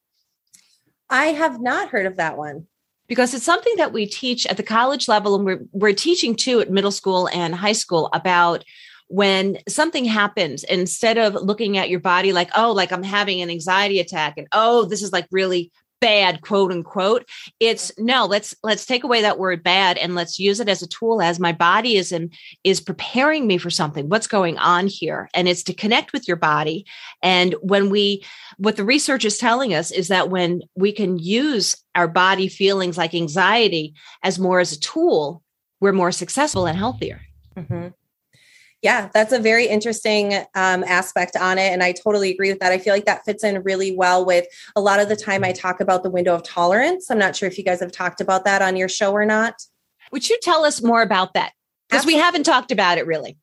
I 1.10 1.28
have 1.28 1.60
not 1.62 1.90
heard 1.90 2.06
of 2.06 2.18
that 2.18 2.38
one. 2.38 2.68
Because 3.08 3.34
it's 3.34 3.46
something 3.46 3.76
that 3.78 3.92
we 3.92 4.06
teach 4.06 4.46
at 4.46 4.58
the 4.58 4.64
college 4.64 5.08
level 5.08 5.36
and 5.36 5.46
we're 5.46 5.62
we're 5.72 5.94
teaching 5.94 6.36
too 6.36 6.60
at 6.62 6.70
middle 6.70 6.92
school 6.92 7.28
and 7.30 7.56
high 7.56 7.72
school 7.72 8.10
about 8.14 8.64
when 9.08 9.58
something 9.68 10.06
happens 10.06 10.64
instead 10.64 11.18
of 11.18 11.34
looking 11.34 11.80
at 11.80 11.90
your 11.90 12.00
body 12.00 12.32
like 12.32 12.52
oh 12.56 12.72
like 12.72 12.92
i'm 12.92 13.02
having 13.02 13.42
an 13.42 13.50
anxiety 13.50 14.00
attack 14.00 14.36
and 14.38 14.48
oh 14.52 14.86
this 14.86 15.02
is 15.02 15.12
like 15.12 15.26
really 15.32 15.72
bad 16.02 16.42
quote 16.42 16.72
unquote. 16.72 17.28
It's 17.60 17.92
no 17.98 18.26
let's 18.26 18.56
let's 18.64 18.86
take 18.86 19.04
away 19.04 19.22
that 19.22 19.40
word 19.40 19.64
bad 19.64 19.98
and 19.98 20.16
let's 20.16 20.40
use 20.40 20.60
it 20.60 20.70
as 20.70 20.82
a 20.82 20.88
tool 20.88 21.22
as 21.22 21.40
my 21.40 21.52
body 21.52 21.96
is 21.98 22.12
in 22.12 22.32
is 22.64 22.82
preparing 22.82 23.48
me 23.48 23.58
for 23.58 23.70
something. 23.70 24.10
What's 24.10 24.28
going 24.28 24.58
on 24.58 24.88
here? 24.88 25.30
And 25.34 25.48
it's 25.48 25.64
to 25.64 25.74
connect 25.74 26.14
with 26.14 26.28
your 26.28 26.38
body. 26.38 26.86
And 27.22 27.56
when 27.62 27.90
we 27.90 28.24
what 28.58 28.76
the 28.76 28.86
research 28.86 29.26
is 29.26 29.38
telling 29.38 29.74
us 29.74 29.92
is 29.92 30.08
that 30.10 30.30
when 30.30 30.62
we 30.76 30.92
can 30.92 31.18
use 31.18 31.76
our 31.96 32.08
body 32.08 32.48
feelings 32.48 32.98
like 32.98 33.14
anxiety 33.14 33.94
as 34.24 34.40
more 34.40 34.60
as 34.60 34.72
a 34.72 34.80
tool 34.80 35.44
we're 35.80 35.94
more 35.94 36.12
successful 36.12 36.66
and 36.66 36.78
healthier. 36.78 37.22
Mm-hmm. 37.56 37.88
Yeah, 38.82 39.10
that's 39.14 39.34
a 39.34 39.40
very 39.40 39.68
interesting 39.68 40.34
um, 40.56 40.86
aspect 40.86 41.36
on 41.36 41.58
it. 41.58 41.74
And 41.74 41.84
I 41.84 41.92
totally 41.92 42.32
agree 42.32 42.50
with 42.50 42.60
that. 42.60 42.72
I 42.72 42.78
feel 42.78 42.94
like 42.94 43.06
that 43.06 43.26
fits 43.26 43.44
in 43.44 43.62
really 43.64 43.94
well 43.96 44.26
with 44.26 44.46
a 44.76 44.82
lot 44.82 45.02
of 45.02 45.10
the 45.10 45.18
time 45.18 45.44
I 45.44 45.52
talk 45.52 45.82
about 45.82 46.02
the 46.02 46.10
window 46.10 46.34
of 46.34 46.44
tolerance. 46.44 47.12
I'm 47.12 47.18
not 47.18 47.36
sure 47.36 47.48
if 47.48 47.58
you 47.58 47.64
guys 47.64 47.82
have 47.82 47.92
talked 47.92 48.22
about 48.22 48.46
that 48.46 48.62
on 48.62 48.78
your 48.78 48.88
show 48.88 49.12
or 49.12 49.26
not. 49.26 49.56
Would 50.14 50.30
you 50.30 50.40
tell 50.42 50.64
us 50.64 50.82
more 50.82 51.02
about 51.02 51.34
that? 51.34 51.52
Because 51.90 52.06
we 52.06 52.16
haven't 52.16 52.44
talked 52.44 52.72
about 52.72 52.98
it 52.98 53.06
really. 53.06 53.38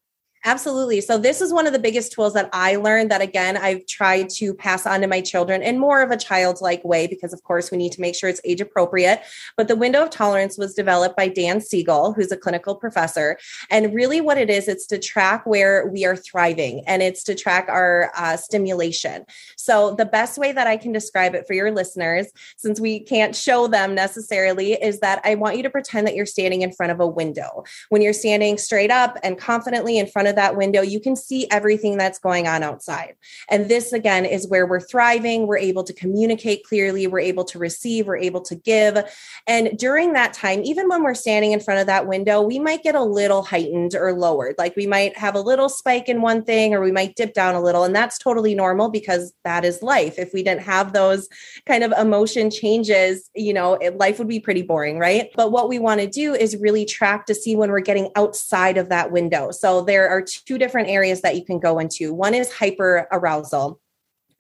Absolutely. 0.47 1.01
So 1.01 1.19
this 1.19 1.41
is 1.41 1.53
one 1.53 1.67
of 1.67 1.73
the 1.73 1.79
biggest 1.81 2.13
tools 2.13 2.33
that 2.35 2.49
I 2.53 2.77
learned 2.77 3.11
that 3.11 3.21
again 3.21 3.57
I've 3.57 3.85
tried 3.87 4.31
to 4.31 4.55
pass 4.55 4.87
on 4.87 5.01
to 5.01 5.09
my 5.09 5.21
children 5.21 5.61
in 5.61 5.77
more 5.77 6.03
of 6.03 6.13
a 6.13 6.17
childlike 6.17 6.85
way 6.85 7.09
because 7.09 7.33
of 7.33 7.43
course 7.43 7.73
we 7.73 7.79
need 7.79 7.91
to 7.93 8.01
make 8.01 8.15
sure 8.15 8.31
it's 8.31 8.41
age 8.45 8.61
appropriate. 8.61 9.23
But 9.57 9.67
the 9.67 9.75
window 9.75 10.05
of 10.05 10.11
tolerance 10.11 10.57
was 10.57 10.73
developed 10.73 11.17
by 11.17 11.27
Dan 11.27 11.61
Siegel, 11.61 12.13
who's 12.13 12.31
a 12.31 12.37
clinical 12.37 12.77
professor, 12.77 13.39
and 13.71 13.93
really 13.93 14.21
what 14.21 14.39
it 14.39 14.49
is 14.49 14.69
it's 14.69 14.87
to 14.87 15.01
track 15.01 15.45
where 15.47 15.89
we 15.89 16.05
are 16.05 16.15
thriving 16.15 16.85
and 16.87 17.03
it's 17.03 17.25
to 17.25 17.35
track 17.35 17.67
our 17.69 18.13
uh, 18.17 18.37
stimulation. 18.37 19.25
So 19.57 19.97
the 19.97 20.07
best 20.07 20.39
way 20.39 20.53
that 20.53 20.69
I 20.69 20.77
can 20.77 20.93
describe 20.93 21.35
it 21.35 21.49
for 21.49 21.55
your 21.55 21.73
listeners 21.73 22.29
since 22.57 22.79
we 22.79 23.01
can't 23.01 23.35
show 23.35 23.67
them 23.67 23.97
necessarily 23.97 24.75
is 24.75 25.01
that 25.01 25.21
I 25.25 25.35
want 25.35 25.57
you 25.57 25.65
to 25.65 25.71
pretend 25.71 26.07
that 26.07 26.15
you're 26.15 26.25
standing 26.25 26.63
in 26.63 26.71
front 26.71 26.93
of 26.93 27.01
a 27.01 27.07
window. 27.07 27.65
When 27.89 28.01
you're 28.01 28.13
standing 28.13 28.59
straight 28.59 28.93
up 28.93 29.19
and 29.25 29.37
confidently 29.37 29.99
in 29.99 30.07
front 30.07 30.29
of 30.29 30.36
that 30.37 30.57
window, 30.57 30.81
you 30.81 31.01
can 31.01 31.17
see 31.17 31.47
everything 31.51 31.99
that's 31.99 32.19
going 32.19 32.47
on 32.47 32.63
outside. 32.63 33.17
And 33.51 33.69
this, 33.69 33.93
again, 33.93 34.25
is 34.25 34.49
where 34.49 34.67
we're 34.67 34.81
thriving. 34.81 35.47
We're 35.47 35.59
able 35.59 35.85
to 35.85 35.93
communicate 35.93 36.65
clearly. 36.65 37.07
We're 37.07 37.19
able 37.21 37.45
to 37.45 37.59
receive. 37.59 38.07
We're 38.07 38.17
able 38.17 38.41
to 38.43 38.55
give. 38.55 38.99
And 39.47 39.77
during 39.79 40.13
that 40.13 40.33
time, 40.33 40.63
even 40.63 40.89
when 40.89 41.03
we're 41.03 41.15
standing 41.15 41.53
in 41.53 41.61
front 41.61 41.81
of 41.81 41.87
that 41.87 42.07
window, 42.07 42.41
we 42.41 42.59
might 42.59 42.83
get 42.83 42.95
a 42.95 43.03
little 43.03 43.43
heightened 43.43 43.95
or 43.95 44.13
lowered. 44.13 44.55
Like 44.59 44.77
we 44.77 44.87
might 44.87 45.17
have 45.19 45.35
a 45.35 45.41
little 45.41 45.69
spike 45.69 46.09
in 46.09 46.23
one 46.23 46.45
thing 46.45 46.75
or 46.75 46.81
we 46.81 46.93
might 46.93 47.17
dip 47.17 47.35
down 47.35 47.55
a 47.55 47.63
little. 47.63 47.85
And 47.85 47.95
that's 47.95 48.19
totally 48.19 48.55
normal 48.55 48.89
because 48.89 49.33
that 49.45 49.65
is 49.65 49.83
life. 49.83 50.19
If 50.19 50.33
we 50.33 50.43
didn't 50.43 50.63
have 50.63 50.93
those 50.93 51.29
kind 51.67 51.83
of 51.83 51.93
emotion 51.93 52.51
changes, 52.51 53.31
you 53.35 53.53
know, 53.53 53.79
life 53.97 54.19
would 54.19 54.29
be 54.29 54.41
pretty 54.41 54.63
boring, 54.63 54.99
right? 54.99 55.31
But 55.35 55.53
what 55.53 55.69
we 55.69 55.79
want 55.79 56.01
to 56.01 56.07
do 56.07 56.35
is 56.35 56.57
really 56.57 56.85
track 56.85 57.27
to 57.27 57.35
see 57.35 57.57
when 57.57 57.71
we're 57.71 57.81
getting 57.81 58.11
outside 58.17 58.77
of 58.77 58.89
that 58.91 59.11
window. 59.11 59.51
So 59.51 59.83
there 59.83 60.09
are 60.09 60.23
two 60.27 60.59
different 60.59 60.89
areas 60.89 61.21
that 61.23 61.37
you 61.37 61.45
can 61.45 61.59
go 61.59 61.79
into. 61.79 62.13
One 62.13 62.35
is 62.35 62.53
hyper 62.53 63.09
arousal. 63.13 63.81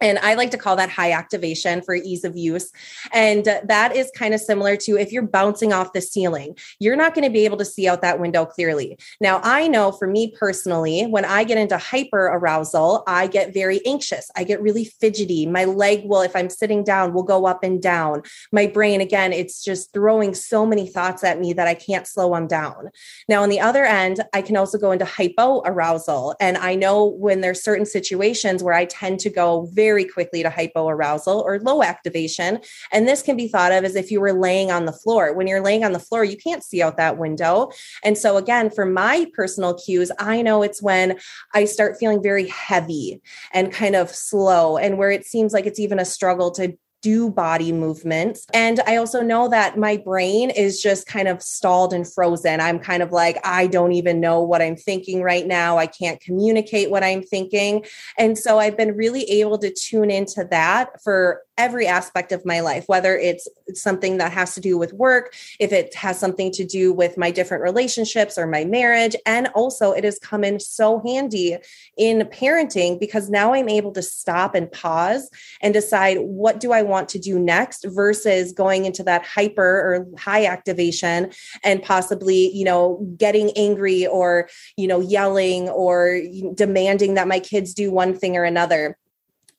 And 0.00 0.18
I 0.18 0.34
like 0.34 0.50
to 0.50 0.58
call 0.58 0.76
that 0.76 0.90
high 0.90 1.12
activation 1.12 1.80
for 1.82 1.94
ease 1.94 2.24
of 2.24 2.36
use. 2.36 2.70
And 3.12 3.44
that 3.44 3.96
is 3.96 4.10
kind 4.14 4.34
of 4.34 4.40
similar 4.40 4.76
to 4.76 4.98
if 4.98 5.10
you're 5.10 5.22
bouncing 5.22 5.72
off 5.72 5.92
the 5.92 6.02
ceiling, 6.02 6.56
you're 6.78 6.96
not 6.96 7.14
going 7.14 7.24
to 7.24 7.32
be 7.32 7.44
able 7.44 7.56
to 7.58 7.64
see 7.64 7.88
out 7.88 8.02
that 8.02 8.20
window 8.20 8.44
clearly. 8.44 8.98
Now, 9.20 9.40
I 9.42 9.68
know 9.68 9.92
for 9.92 10.06
me 10.06 10.34
personally, 10.38 11.04
when 11.04 11.24
I 11.24 11.44
get 11.44 11.56
into 11.56 11.78
hyper 11.78 12.26
arousal, 12.26 13.04
I 13.06 13.26
get 13.26 13.54
very 13.54 13.80
anxious. 13.86 14.30
I 14.36 14.44
get 14.44 14.60
really 14.60 14.84
fidgety. 14.84 15.46
My 15.46 15.64
leg 15.64 16.02
will, 16.04 16.20
if 16.20 16.36
I'm 16.36 16.50
sitting 16.50 16.84
down, 16.84 17.14
will 17.14 17.22
go 17.22 17.46
up 17.46 17.64
and 17.64 17.80
down. 17.80 18.22
My 18.52 18.66
brain, 18.66 19.00
again, 19.00 19.32
it's 19.32 19.64
just 19.64 19.92
throwing 19.94 20.34
so 20.34 20.66
many 20.66 20.86
thoughts 20.86 21.24
at 21.24 21.40
me 21.40 21.54
that 21.54 21.68
I 21.68 21.74
can't 21.74 22.06
slow 22.06 22.34
them 22.34 22.46
down. 22.46 22.90
Now, 23.28 23.42
on 23.42 23.48
the 23.48 23.60
other 23.60 23.84
end, 23.84 24.20
I 24.34 24.42
can 24.42 24.56
also 24.56 24.76
go 24.76 24.92
into 24.92 25.06
hypo 25.06 25.62
arousal. 25.64 26.34
And 26.38 26.58
I 26.58 26.74
know 26.74 27.06
when 27.06 27.40
there's 27.40 27.62
certain 27.62 27.86
situations 27.86 28.62
where 28.62 28.74
I 28.74 28.84
tend 28.84 29.20
to 29.20 29.30
go 29.30 29.70
very 29.72 29.85
very 29.86 30.04
quickly 30.04 30.42
to 30.42 30.50
hypoarousal 30.50 31.40
or 31.46 31.60
low 31.60 31.80
activation. 31.80 32.58
And 32.90 33.06
this 33.06 33.22
can 33.22 33.36
be 33.36 33.46
thought 33.46 33.70
of 33.70 33.84
as 33.84 33.94
if 33.94 34.10
you 34.10 34.20
were 34.20 34.32
laying 34.32 34.72
on 34.72 34.84
the 34.84 34.92
floor. 34.92 35.32
When 35.32 35.46
you're 35.46 35.62
laying 35.68 35.84
on 35.84 35.92
the 35.92 36.00
floor, 36.00 36.24
you 36.24 36.36
can't 36.36 36.64
see 36.64 36.82
out 36.82 36.96
that 36.96 37.18
window. 37.18 37.70
And 38.02 38.18
so, 38.18 38.36
again, 38.36 38.68
for 38.68 38.84
my 38.84 39.26
personal 39.32 39.74
cues, 39.74 40.10
I 40.18 40.42
know 40.42 40.64
it's 40.64 40.82
when 40.82 41.18
I 41.54 41.66
start 41.66 41.98
feeling 42.00 42.20
very 42.20 42.48
heavy 42.48 43.20
and 43.52 43.72
kind 43.72 43.94
of 43.94 44.10
slow, 44.10 44.76
and 44.76 44.98
where 44.98 45.12
it 45.12 45.24
seems 45.24 45.52
like 45.52 45.66
it's 45.66 45.78
even 45.78 46.00
a 46.00 46.04
struggle 46.04 46.50
to 46.52 46.76
do 47.02 47.30
body 47.30 47.72
movements. 47.72 48.46
And 48.52 48.80
I 48.86 48.96
also 48.96 49.20
know 49.20 49.48
that 49.48 49.78
my 49.78 49.96
brain 49.96 50.50
is 50.50 50.82
just 50.82 51.06
kind 51.06 51.28
of 51.28 51.42
stalled 51.42 51.92
and 51.92 52.10
frozen. 52.10 52.60
I'm 52.60 52.78
kind 52.78 53.02
of 53.02 53.12
like, 53.12 53.38
I 53.44 53.66
don't 53.66 53.92
even 53.92 54.20
know 54.20 54.42
what 54.42 54.62
I'm 54.62 54.76
thinking 54.76 55.22
right 55.22 55.46
now. 55.46 55.78
I 55.78 55.86
can't 55.86 56.20
communicate 56.20 56.90
what 56.90 57.04
I'm 57.04 57.22
thinking. 57.22 57.84
And 58.18 58.36
so 58.36 58.58
I've 58.58 58.76
been 58.76 58.96
really 58.96 59.24
able 59.24 59.58
to 59.58 59.72
tune 59.72 60.10
into 60.10 60.46
that 60.50 61.02
for 61.02 61.42
every 61.58 61.86
aspect 61.86 62.32
of 62.32 62.44
my 62.44 62.60
life, 62.60 62.84
whether 62.86 63.16
it's 63.16 63.48
something 63.74 64.18
that 64.18 64.32
has 64.32 64.54
to 64.54 64.60
do 64.60 64.76
with 64.76 64.92
work, 64.92 65.34
if 65.58 65.72
it 65.72 65.94
has 65.94 66.18
something 66.18 66.50
to 66.52 66.64
do 66.64 66.92
with 66.92 67.16
my 67.16 67.30
different 67.30 67.62
relationships 67.62 68.36
or 68.36 68.46
my 68.46 68.64
marriage. 68.64 69.16
And 69.24 69.48
also, 69.48 69.92
it 69.92 70.04
has 70.04 70.18
come 70.18 70.44
in 70.44 70.60
so 70.60 71.00
handy 71.04 71.56
in 71.96 72.20
parenting 72.20 73.00
because 73.00 73.30
now 73.30 73.54
I'm 73.54 73.68
able 73.68 73.92
to 73.92 74.02
stop 74.02 74.54
and 74.54 74.70
pause 74.70 75.30
and 75.60 75.72
decide 75.72 76.18
what 76.18 76.60
do 76.60 76.72
I 76.72 76.82
want 76.82 77.08
to 77.10 77.18
do 77.18 77.38
next 77.38 77.86
versus 77.88 78.52
going 78.52 78.84
into 78.84 79.02
that 79.04 79.24
hyper 79.24 79.62
or 79.62 80.06
high 80.18 80.46
activation 80.46 81.32
and 81.64 81.82
possibly, 81.82 82.50
you 82.54 82.64
know, 82.64 83.06
getting 83.16 83.50
angry 83.56 84.06
or, 84.06 84.48
you 84.76 84.86
know, 84.86 85.00
yelling 85.00 85.68
or 85.68 86.20
demanding 86.54 87.14
that 87.14 87.28
my 87.28 87.40
kids 87.40 87.74
do 87.74 87.90
one 87.90 88.16
thing 88.16 88.36
or 88.36 88.44
another 88.44 88.96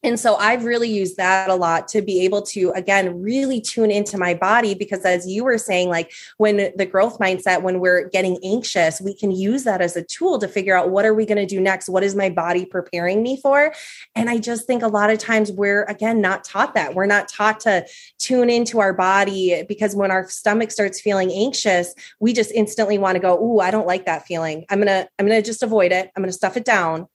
and 0.04 0.20
so 0.20 0.36
I've 0.36 0.64
really 0.64 0.90
used 0.90 1.18
that 1.18 1.50
a 1.50 1.56
lot 1.56 1.88
to 1.90 2.04
be 2.04 2.24
able 2.24 2.44
to, 2.44 2.70
again, 2.76 3.20
really 3.20 3.60
tune 3.60 3.90
into 3.90 4.16
my 4.16 4.36
body 4.36 4.76
because, 4.76 5.04
as 5.04 5.28
you 5.28 5.44
were 5.44 5.58
saying, 5.58 5.90
like 5.90 6.12
when 6.38 6.72
the 6.76 6.86
growth 6.86 7.18
mindset, 7.18 7.64
when 7.64 7.80
we're 7.80 8.08
getting 8.10 8.38
anxious, 8.44 9.02
we 9.02 9.16
can 9.16 9.32
use 9.32 9.64
that 9.64 9.82
as 9.82 9.96
a 9.96 10.04
tool 10.04 10.38
to 10.38 10.48
figure 10.48 10.78
out 10.78 10.92
what 10.92 11.04
are 11.04 11.16
we 11.16 11.26
going 11.26 11.40
to 11.40 11.48
do 11.48 11.60
next? 11.60 11.90
What 11.90 12.04
is 12.04 12.14
my 12.14 12.30
body 12.30 12.64
preparing 12.64 13.24
me 13.24 13.42
for? 13.42 13.74
And 14.16 14.30
I 14.30 14.38
just 14.38 14.68
think 14.68 14.84
a 14.84 14.88
lot 14.88 15.10
of 15.10 15.18
times 15.18 15.52
we're, 15.52 15.84
again, 15.86 16.22
not 16.22 16.44
taught 16.44 16.76
that. 16.76 16.94
We're 16.94 17.08
not 17.08 17.28
taught 17.28 17.60
to 17.62 17.88
tune 18.20 18.52
into 18.52 18.80
our 18.80 18.94
body 18.94 19.64
because 19.68 19.96
when 19.96 20.12
our 20.12 20.30
stomach 20.30 20.70
starts 20.70 21.02
feeling 21.02 21.32
anxious, 21.32 21.96
we 22.20 22.34
just 22.34 22.52
instantly 22.52 23.00
want 23.00 23.16
to 23.16 23.20
go, 23.20 23.36
Ooh, 23.44 23.60
I 23.60 23.72
don't 23.72 23.88
like 23.88 24.06
that 24.06 24.28
feeling. 24.28 24.64
I'm 24.70 24.78
going 24.78 24.88
to, 24.88 25.10
I'm 25.18 25.26
going 25.26 25.42
to 25.42 25.46
just 25.46 25.64
avoid 25.64 25.92
it. 25.92 26.12
I'm 26.16 26.22
going 26.22 26.30
to 26.30 26.38
stuff 26.38 26.56
it 26.56 26.66
down 26.66 27.08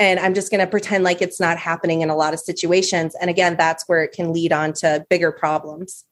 and 0.00 0.18
i'm 0.18 0.34
just 0.34 0.50
going 0.50 0.64
to 0.64 0.66
pretend 0.66 1.04
like 1.04 1.22
it's 1.22 1.38
not 1.38 1.58
happening 1.58 2.00
in 2.00 2.10
a 2.10 2.16
lot 2.16 2.34
of 2.34 2.40
situations. 2.40 3.14
And 3.20 3.30
again 3.30 3.56
that's 3.56 3.84
where 3.86 4.02
it 4.02 4.12
can 4.12 4.32
lead 4.32 4.52
on 4.52 4.72
to 4.74 5.06
bigger 5.08 5.30
problems. 5.30 6.04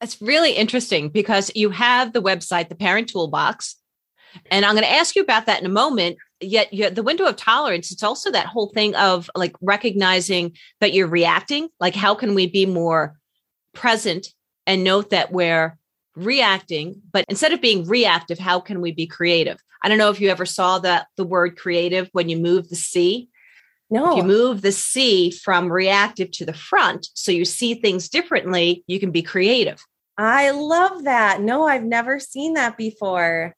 That's 0.00 0.20
really 0.20 0.52
interesting 0.52 1.10
because 1.10 1.50
you 1.54 1.70
have 1.70 2.12
the 2.12 2.22
website 2.22 2.68
the 2.68 2.74
parent 2.74 3.08
toolbox. 3.08 3.76
And 4.50 4.64
i'm 4.64 4.74
going 4.74 4.84
to 4.84 4.90
ask 4.90 5.14
you 5.14 5.22
about 5.22 5.46
that 5.46 5.60
in 5.60 5.66
a 5.66 5.70
moment. 5.70 6.16
Yet 6.40 6.70
the 6.94 7.02
window 7.02 7.26
of 7.26 7.36
tolerance 7.36 7.92
it's 7.92 8.02
also 8.02 8.30
that 8.32 8.46
whole 8.46 8.70
thing 8.70 8.96
of 8.96 9.30
like 9.36 9.54
recognizing 9.60 10.56
that 10.80 10.92
you're 10.92 11.06
reacting. 11.06 11.68
Like 11.78 11.94
how 11.94 12.14
can 12.14 12.34
we 12.34 12.46
be 12.46 12.66
more 12.66 13.16
present 13.74 14.28
and 14.66 14.84
note 14.84 15.10
that 15.10 15.32
we're 15.32 15.76
reacting? 16.14 17.02
But 17.12 17.24
instead 17.28 17.52
of 17.52 17.60
being 17.60 17.86
reactive 17.86 18.38
how 18.38 18.60
can 18.60 18.80
we 18.80 18.92
be 18.92 19.06
creative 19.06 19.58
I 19.82 19.88
don't 19.88 19.98
know 19.98 20.10
if 20.10 20.20
you 20.20 20.28
ever 20.28 20.46
saw 20.46 20.78
that 20.80 21.06
the 21.16 21.24
word 21.24 21.58
creative 21.58 22.08
when 22.12 22.28
you 22.28 22.36
move 22.36 22.68
the 22.68 22.76
C. 22.76 23.28
No. 23.90 24.12
If 24.12 24.16
you 24.18 24.22
move 24.24 24.60
the 24.60 24.72
C 24.72 25.30
from 25.30 25.72
reactive 25.72 26.30
to 26.32 26.44
the 26.44 26.52
front, 26.52 27.08
so 27.14 27.32
you 27.32 27.44
see 27.44 27.74
things 27.74 28.08
differently, 28.08 28.84
you 28.86 29.00
can 29.00 29.10
be 29.10 29.22
creative. 29.22 29.82
I 30.18 30.50
love 30.50 31.04
that. 31.04 31.40
No, 31.40 31.66
I've 31.66 31.84
never 31.84 32.18
seen 32.18 32.54
that 32.54 32.76
before. 32.76 33.54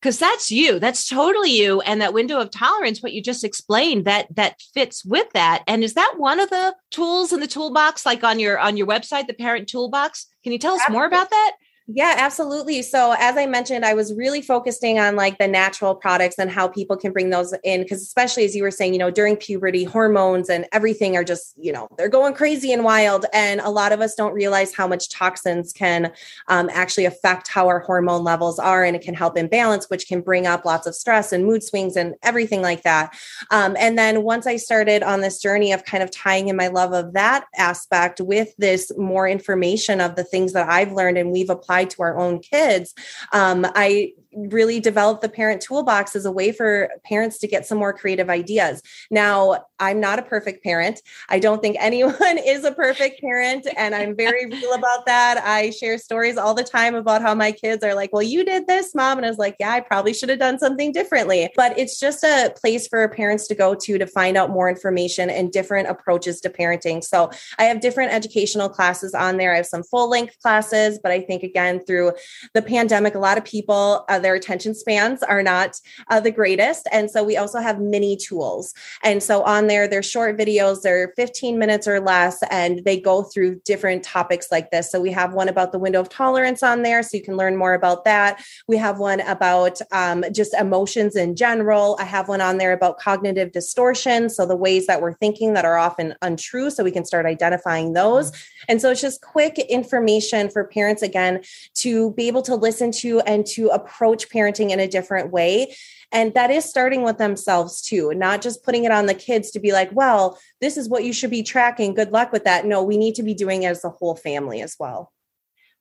Because 0.00 0.18
that's 0.18 0.50
you. 0.50 0.80
That's 0.80 1.08
totally 1.08 1.52
you. 1.52 1.80
And 1.82 2.00
that 2.00 2.12
window 2.12 2.40
of 2.40 2.50
tolerance, 2.50 3.02
what 3.02 3.12
you 3.12 3.22
just 3.22 3.44
explained, 3.44 4.04
that 4.04 4.26
that 4.34 4.60
fits 4.74 5.04
with 5.04 5.28
that. 5.32 5.62
And 5.68 5.84
is 5.84 5.94
that 5.94 6.14
one 6.16 6.40
of 6.40 6.50
the 6.50 6.74
tools 6.90 7.32
in 7.32 7.38
the 7.38 7.46
toolbox, 7.46 8.04
like 8.04 8.24
on 8.24 8.40
your 8.40 8.58
on 8.58 8.76
your 8.76 8.88
website, 8.88 9.28
the 9.28 9.32
parent 9.32 9.68
toolbox? 9.68 10.26
Can 10.42 10.52
you 10.52 10.58
tell 10.58 10.74
us 10.74 10.80
Absolutely. 10.80 10.98
more 10.98 11.06
about 11.06 11.30
that? 11.30 11.52
Yeah, 11.94 12.14
absolutely. 12.16 12.80
So, 12.80 13.14
as 13.18 13.36
I 13.36 13.44
mentioned, 13.44 13.84
I 13.84 13.92
was 13.92 14.14
really 14.14 14.40
focusing 14.40 14.98
on 14.98 15.14
like 15.14 15.36
the 15.36 15.46
natural 15.46 15.94
products 15.94 16.38
and 16.38 16.50
how 16.50 16.66
people 16.66 16.96
can 16.96 17.12
bring 17.12 17.28
those 17.28 17.52
in. 17.64 17.82
Because, 17.82 18.00
especially 18.00 18.44
as 18.46 18.56
you 18.56 18.62
were 18.62 18.70
saying, 18.70 18.94
you 18.94 18.98
know, 18.98 19.10
during 19.10 19.36
puberty, 19.36 19.84
hormones 19.84 20.48
and 20.48 20.66
everything 20.72 21.16
are 21.16 21.24
just, 21.24 21.54
you 21.58 21.70
know, 21.70 21.88
they're 21.98 22.08
going 22.08 22.32
crazy 22.32 22.72
and 22.72 22.82
wild. 22.82 23.26
And 23.34 23.60
a 23.60 23.68
lot 23.68 23.92
of 23.92 24.00
us 24.00 24.14
don't 24.14 24.32
realize 24.32 24.74
how 24.74 24.86
much 24.86 25.10
toxins 25.10 25.72
can 25.74 26.12
um, 26.48 26.70
actually 26.72 27.04
affect 27.04 27.48
how 27.48 27.68
our 27.68 27.80
hormone 27.80 28.24
levels 28.24 28.58
are. 28.58 28.84
And 28.84 28.96
it 28.96 29.02
can 29.02 29.14
help 29.14 29.36
imbalance, 29.36 29.90
which 29.90 30.08
can 30.08 30.22
bring 30.22 30.46
up 30.46 30.64
lots 30.64 30.86
of 30.86 30.94
stress 30.94 31.30
and 31.30 31.44
mood 31.44 31.62
swings 31.62 31.96
and 31.96 32.14
everything 32.22 32.62
like 32.62 32.84
that. 32.84 33.14
Um, 33.50 33.76
and 33.78 33.98
then 33.98 34.22
once 34.22 34.46
I 34.46 34.56
started 34.56 35.02
on 35.02 35.20
this 35.20 35.42
journey 35.42 35.72
of 35.72 35.84
kind 35.84 36.02
of 36.02 36.10
tying 36.10 36.48
in 36.48 36.56
my 36.56 36.68
love 36.68 36.94
of 36.94 37.12
that 37.12 37.44
aspect 37.58 38.18
with 38.20 38.54
this 38.56 38.90
more 38.96 39.28
information 39.28 40.00
of 40.00 40.16
the 40.16 40.24
things 40.24 40.54
that 40.54 40.70
I've 40.70 40.92
learned 40.92 41.18
and 41.18 41.32
we've 41.32 41.50
applied 41.50 41.81
applied 41.82 41.90
to 41.90 42.02
our 42.02 42.18
own 42.18 42.38
kids. 42.40 42.94
Um, 43.32 43.66
I 43.74 44.12
really 44.34 44.80
develop 44.80 45.20
the 45.20 45.28
parent 45.28 45.60
toolbox 45.60 46.16
as 46.16 46.24
a 46.24 46.32
way 46.32 46.52
for 46.52 46.90
parents 47.04 47.38
to 47.38 47.46
get 47.46 47.66
some 47.66 47.78
more 47.78 47.92
creative 47.92 48.30
ideas. 48.30 48.82
Now, 49.10 49.64
I'm 49.78 50.00
not 50.00 50.18
a 50.18 50.22
perfect 50.22 50.62
parent. 50.62 51.00
I 51.28 51.38
don't 51.38 51.60
think 51.60 51.76
anyone 51.80 52.38
is 52.46 52.64
a 52.64 52.72
perfect 52.72 53.20
parent. 53.20 53.66
And 53.76 53.94
I'm 53.94 54.16
very 54.16 54.46
real 54.46 54.72
about 54.74 55.06
that. 55.06 55.38
I 55.38 55.70
share 55.70 55.98
stories 55.98 56.36
all 56.36 56.54
the 56.54 56.64
time 56.64 56.94
about 56.94 57.22
how 57.22 57.34
my 57.34 57.52
kids 57.52 57.82
are 57.84 57.94
like, 57.94 58.12
well, 58.12 58.22
you 58.22 58.44
did 58.44 58.66
this, 58.66 58.94
mom. 58.94 59.18
And 59.18 59.26
I 59.26 59.28
was 59.28 59.38
like, 59.38 59.56
yeah, 59.58 59.72
I 59.72 59.80
probably 59.80 60.14
should 60.14 60.28
have 60.28 60.38
done 60.38 60.58
something 60.58 60.92
differently. 60.92 61.50
But 61.56 61.78
it's 61.78 61.98
just 61.98 62.22
a 62.22 62.54
place 62.56 62.86
for 62.86 63.08
parents 63.08 63.46
to 63.48 63.54
go 63.54 63.74
to 63.74 63.98
to 63.98 64.06
find 64.06 64.36
out 64.36 64.50
more 64.50 64.68
information 64.68 65.30
and 65.30 65.52
different 65.52 65.88
approaches 65.88 66.40
to 66.42 66.50
parenting. 66.50 67.02
So 67.02 67.30
I 67.58 67.64
have 67.64 67.80
different 67.80 68.12
educational 68.12 68.68
classes 68.68 69.14
on 69.14 69.36
there. 69.36 69.52
I 69.52 69.56
have 69.56 69.66
some 69.66 69.82
full 69.82 70.08
length 70.08 70.38
classes, 70.40 70.98
but 71.02 71.12
I 71.12 71.20
think 71.20 71.42
again, 71.42 71.84
through 71.84 72.12
the 72.54 72.62
pandemic, 72.62 73.14
a 73.14 73.18
lot 73.18 73.38
of 73.38 73.44
people, 73.44 74.04
uh, 74.08 74.18
their 74.22 74.34
attention 74.34 74.74
spans 74.74 75.22
are 75.22 75.42
not 75.42 75.80
uh, 76.08 76.20
the 76.20 76.30
greatest. 76.30 76.88
And 76.92 77.10
so 77.10 77.22
we 77.22 77.36
also 77.36 77.60
have 77.60 77.80
mini 77.80 78.16
tools. 78.16 78.72
And 79.02 79.22
so 79.22 79.42
on 79.42 79.66
there, 79.66 79.86
they're 79.88 80.02
short 80.02 80.38
videos, 80.38 80.82
they're 80.82 81.12
15 81.16 81.58
minutes 81.58 81.86
or 81.86 82.00
less, 82.00 82.42
and 82.50 82.84
they 82.84 83.00
go 83.00 83.22
through 83.22 83.60
different 83.64 84.02
topics 84.02 84.48
like 84.50 84.70
this. 84.70 84.90
So 84.90 85.00
we 85.00 85.10
have 85.10 85.34
one 85.34 85.48
about 85.48 85.72
the 85.72 85.78
window 85.78 86.00
of 86.00 86.08
tolerance 86.08 86.62
on 86.62 86.82
there, 86.82 87.02
so 87.02 87.16
you 87.16 87.22
can 87.22 87.36
learn 87.36 87.56
more 87.56 87.74
about 87.74 88.04
that. 88.04 88.42
We 88.68 88.76
have 88.78 88.98
one 88.98 89.20
about 89.20 89.80
um, 89.90 90.24
just 90.32 90.54
emotions 90.54 91.16
in 91.16 91.36
general. 91.36 91.96
I 91.98 92.04
have 92.04 92.28
one 92.28 92.40
on 92.40 92.58
there 92.58 92.72
about 92.72 92.98
cognitive 92.98 93.52
distortion. 93.52 94.30
So 94.30 94.46
the 94.46 94.56
ways 94.56 94.86
that 94.86 95.00
we're 95.00 95.14
thinking 95.14 95.54
that 95.54 95.64
are 95.64 95.76
often 95.76 96.14
untrue, 96.22 96.70
so 96.70 96.84
we 96.84 96.90
can 96.90 97.04
start 97.04 97.26
identifying 97.26 97.92
those. 97.92 98.30
Mm-hmm. 98.30 98.64
And 98.68 98.80
so 98.80 98.90
it's 98.90 99.00
just 99.00 99.22
quick 99.22 99.58
information 99.58 100.50
for 100.50 100.64
parents, 100.64 101.02
again, 101.02 101.42
to 101.74 102.12
be 102.12 102.28
able 102.28 102.42
to 102.42 102.54
listen 102.54 102.92
to 102.92 103.20
and 103.20 103.44
to 103.46 103.68
approach 103.68 104.11
approach 104.12 104.28
parenting 104.30 104.70
in 104.70 104.80
a 104.80 104.88
different 104.88 105.32
way. 105.32 105.74
And 106.10 106.34
that 106.34 106.50
is 106.50 106.64
starting 106.64 107.02
with 107.02 107.16
themselves 107.16 107.80
too, 107.80 108.12
not 108.14 108.42
just 108.42 108.64
putting 108.64 108.84
it 108.84 108.92
on 108.92 109.06
the 109.06 109.14
kids 109.14 109.50
to 109.52 109.60
be 109.60 109.72
like, 109.72 109.90
well, 109.92 110.38
this 110.60 110.76
is 110.76 110.88
what 110.88 111.04
you 111.04 111.12
should 111.12 111.30
be 111.30 111.42
tracking. 111.42 111.94
Good 111.94 112.12
luck 112.12 112.32
with 112.32 112.44
that. 112.44 112.66
No, 112.66 112.82
we 112.82 112.98
need 112.98 113.14
to 113.14 113.22
be 113.22 113.32
doing 113.32 113.62
it 113.62 113.68
as 113.68 113.84
a 113.84 113.88
whole 113.88 114.14
family 114.14 114.60
as 114.60 114.76
well. 114.78 115.10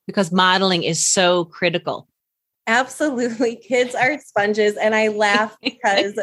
Because 0.08 0.32
modeling 0.32 0.84
is 0.84 1.06
so 1.06 1.46
critical. 1.46 2.08
Absolutely. 2.66 3.56
Kids 3.68 3.94
are 3.94 4.18
sponges. 4.20 4.78
And 4.78 4.96
I 4.96 5.10
laugh 5.10 5.58
because 5.62 6.18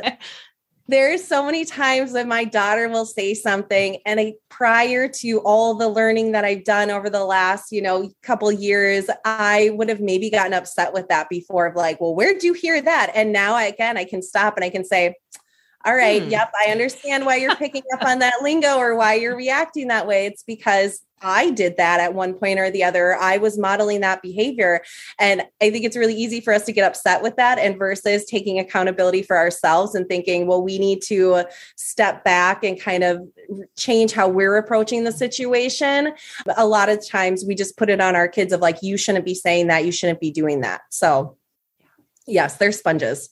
there's 0.88 1.23
so 1.23 1.45
many 1.45 1.66
times 1.66 2.14
that 2.14 2.26
my 2.26 2.45
daughter 2.45 2.88
will 2.88 3.04
say 3.04 3.35
something 3.35 3.99
and 4.07 4.18
I, 4.18 4.35
prior 4.49 5.07
to 5.07 5.40
all 5.40 5.75
the 5.75 5.88
learning 5.88 6.33
that 6.33 6.47
I've 6.47 6.64
done 6.64 6.90
over 6.90 7.11
the 7.11 7.25
last, 7.25 7.71
you 7.71 7.83
know, 7.83 8.11
couple 8.23 8.50
years, 8.50 9.04
I 9.25 9.71
would 9.75 9.90
have 9.90 10.00
maybe 10.00 10.30
gotten 10.30 10.54
upset 10.54 10.95
with 10.95 11.09
that 11.09 11.28
before 11.28 11.66
of 11.66 11.76
like, 11.76 12.00
well, 12.00 12.14
where'd 12.14 12.42
you 12.42 12.54
hear 12.54 12.80
that? 12.80 13.12
And 13.14 13.33
now 13.33 13.54
I, 13.54 13.64
again, 13.64 13.99
I 13.99 14.04
can 14.04 14.23
stop 14.23 14.57
and 14.57 14.64
I 14.64 14.71
can 14.71 14.85
say, 14.85 15.14
all 15.85 15.95
right, 15.95 16.23
hmm. 16.23 16.30
yep, 16.30 16.50
I 16.59 16.73
understand 16.73 17.26
why 17.26 17.37
you're 17.37 17.54
picking 17.57 17.85
up 17.95 18.02
on 18.02 18.21
that 18.21 18.42
lingo 18.42 18.78
or 18.78 18.97
why 18.97 19.14
you're 19.14 19.37
reacting 19.37 19.88
that 19.88 20.07
way. 20.07 20.25
It's 20.26 20.42
because 20.42 21.02
I 21.23 21.51
did 21.51 21.77
that 21.77 22.01
at 22.01 22.15
one 22.15 22.35
point 22.35 22.59
or 22.59 22.71
the 22.71 22.85
other. 22.85 23.15
I 23.15 23.39
was 23.39 23.59
modeling 23.59 24.01
that 24.01 24.23
behavior. 24.23 24.83
And 25.19 25.43
I 25.61 25.71
think 25.71 25.85
it's 25.85 25.97
really 25.97 26.15
easy 26.15 26.41
for 26.41 26.53
us 26.53 26.65
to 26.67 26.73
get 26.73 26.87
upset 26.87 27.23
with 27.23 27.37
that 27.37 27.59
and 27.59 27.79
versus 27.79 28.25
taking 28.25 28.59
accountability 28.59 29.23
for 29.23 29.37
ourselves 29.37 29.95
and 29.95 30.07
thinking, 30.09 30.47
well, 30.47 30.63
we 30.63 30.79
need 30.79 31.03
to 31.03 31.45
step 31.77 32.25
back 32.25 32.65
and 32.65 32.81
kind 32.81 33.05
of 33.05 33.27
change 33.77 34.13
how 34.13 34.29
we're 34.29 34.57
approaching 34.57 35.05
the 35.05 35.13
situation. 35.13 36.13
A 36.57 36.67
lot 36.67 36.89
of 36.89 37.07
times 37.07 37.45
we 37.47 37.55
just 37.55 37.77
put 37.77 37.91
it 37.91 38.01
on 38.01 38.17
our 38.17 38.29
kids 38.29 38.53
of 38.53 38.61
like, 38.61 38.83
you 38.83 38.97
shouldn't 38.97 39.25
be 39.25 39.35
saying 39.35 39.69
that, 39.69 39.85
you 39.85 39.93
shouldn't 39.93 40.21
be 40.21 40.31
doing 40.31 40.61
that. 40.61 40.83
So, 40.91 41.37
yes, 42.27 42.57
they're 42.57 42.73
sponges. 42.73 43.31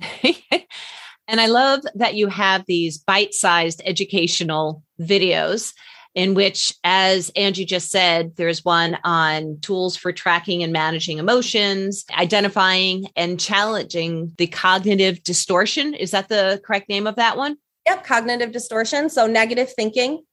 and 0.22 1.40
I 1.40 1.46
love 1.46 1.80
that 1.94 2.14
you 2.14 2.28
have 2.28 2.64
these 2.66 2.98
bite 2.98 3.34
sized 3.34 3.80
educational 3.84 4.82
videos 5.00 5.72
in 6.14 6.34
which, 6.34 6.72
as 6.84 7.30
Angie 7.34 7.64
just 7.64 7.90
said, 7.90 8.36
there's 8.36 8.64
one 8.64 8.96
on 9.02 9.58
tools 9.60 9.96
for 9.96 10.12
tracking 10.12 10.62
and 10.62 10.72
managing 10.72 11.18
emotions, 11.18 12.04
identifying 12.12 13.08
and 13.16 13.40
challenging 13.40 14.32
the 14.38 14.46
cognitive 14.46 15.22
distortion. 15.24 15.92
Is 15.92 16.12
that 16.12 16.28
the 16.28 16.60
correct 16.64 16.88
name 16.88 17.06
of 17.06 17.16
that 17.16 17.36
one? 17.36 17.56
Yep, 17.86 18.04
cognitive 18.04 18.52
distortion. 18.52 19.10
So 19.10 19.26
negative 19.26 19.72
thinking. 19.72 20.24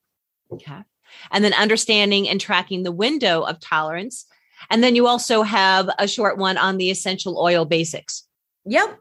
Okay. 0.51 0.83
And 1.31 1.43
then 1.43 1.53
understanding 1.53 2.29
and 2.29 2.39
tracking 2.39 2.83
the 2.83 2.91
window 2.91 3.41
of 3.41 3.59
tolerance. 3.59 4.25
And 4.69 4.83
then 4.83 4.95
you 4.95 5.07
also 5.07 5.41
have 5.41 5.89
a 5.97 6.07
short 6.07 6.37
one 6.37 6.57
on 6.57 6.77
the 6.77 6.91
essential 6.91 7.39
oil 7.39 7.65
basics. 7.65 8.27
Yep. 8.65 8.99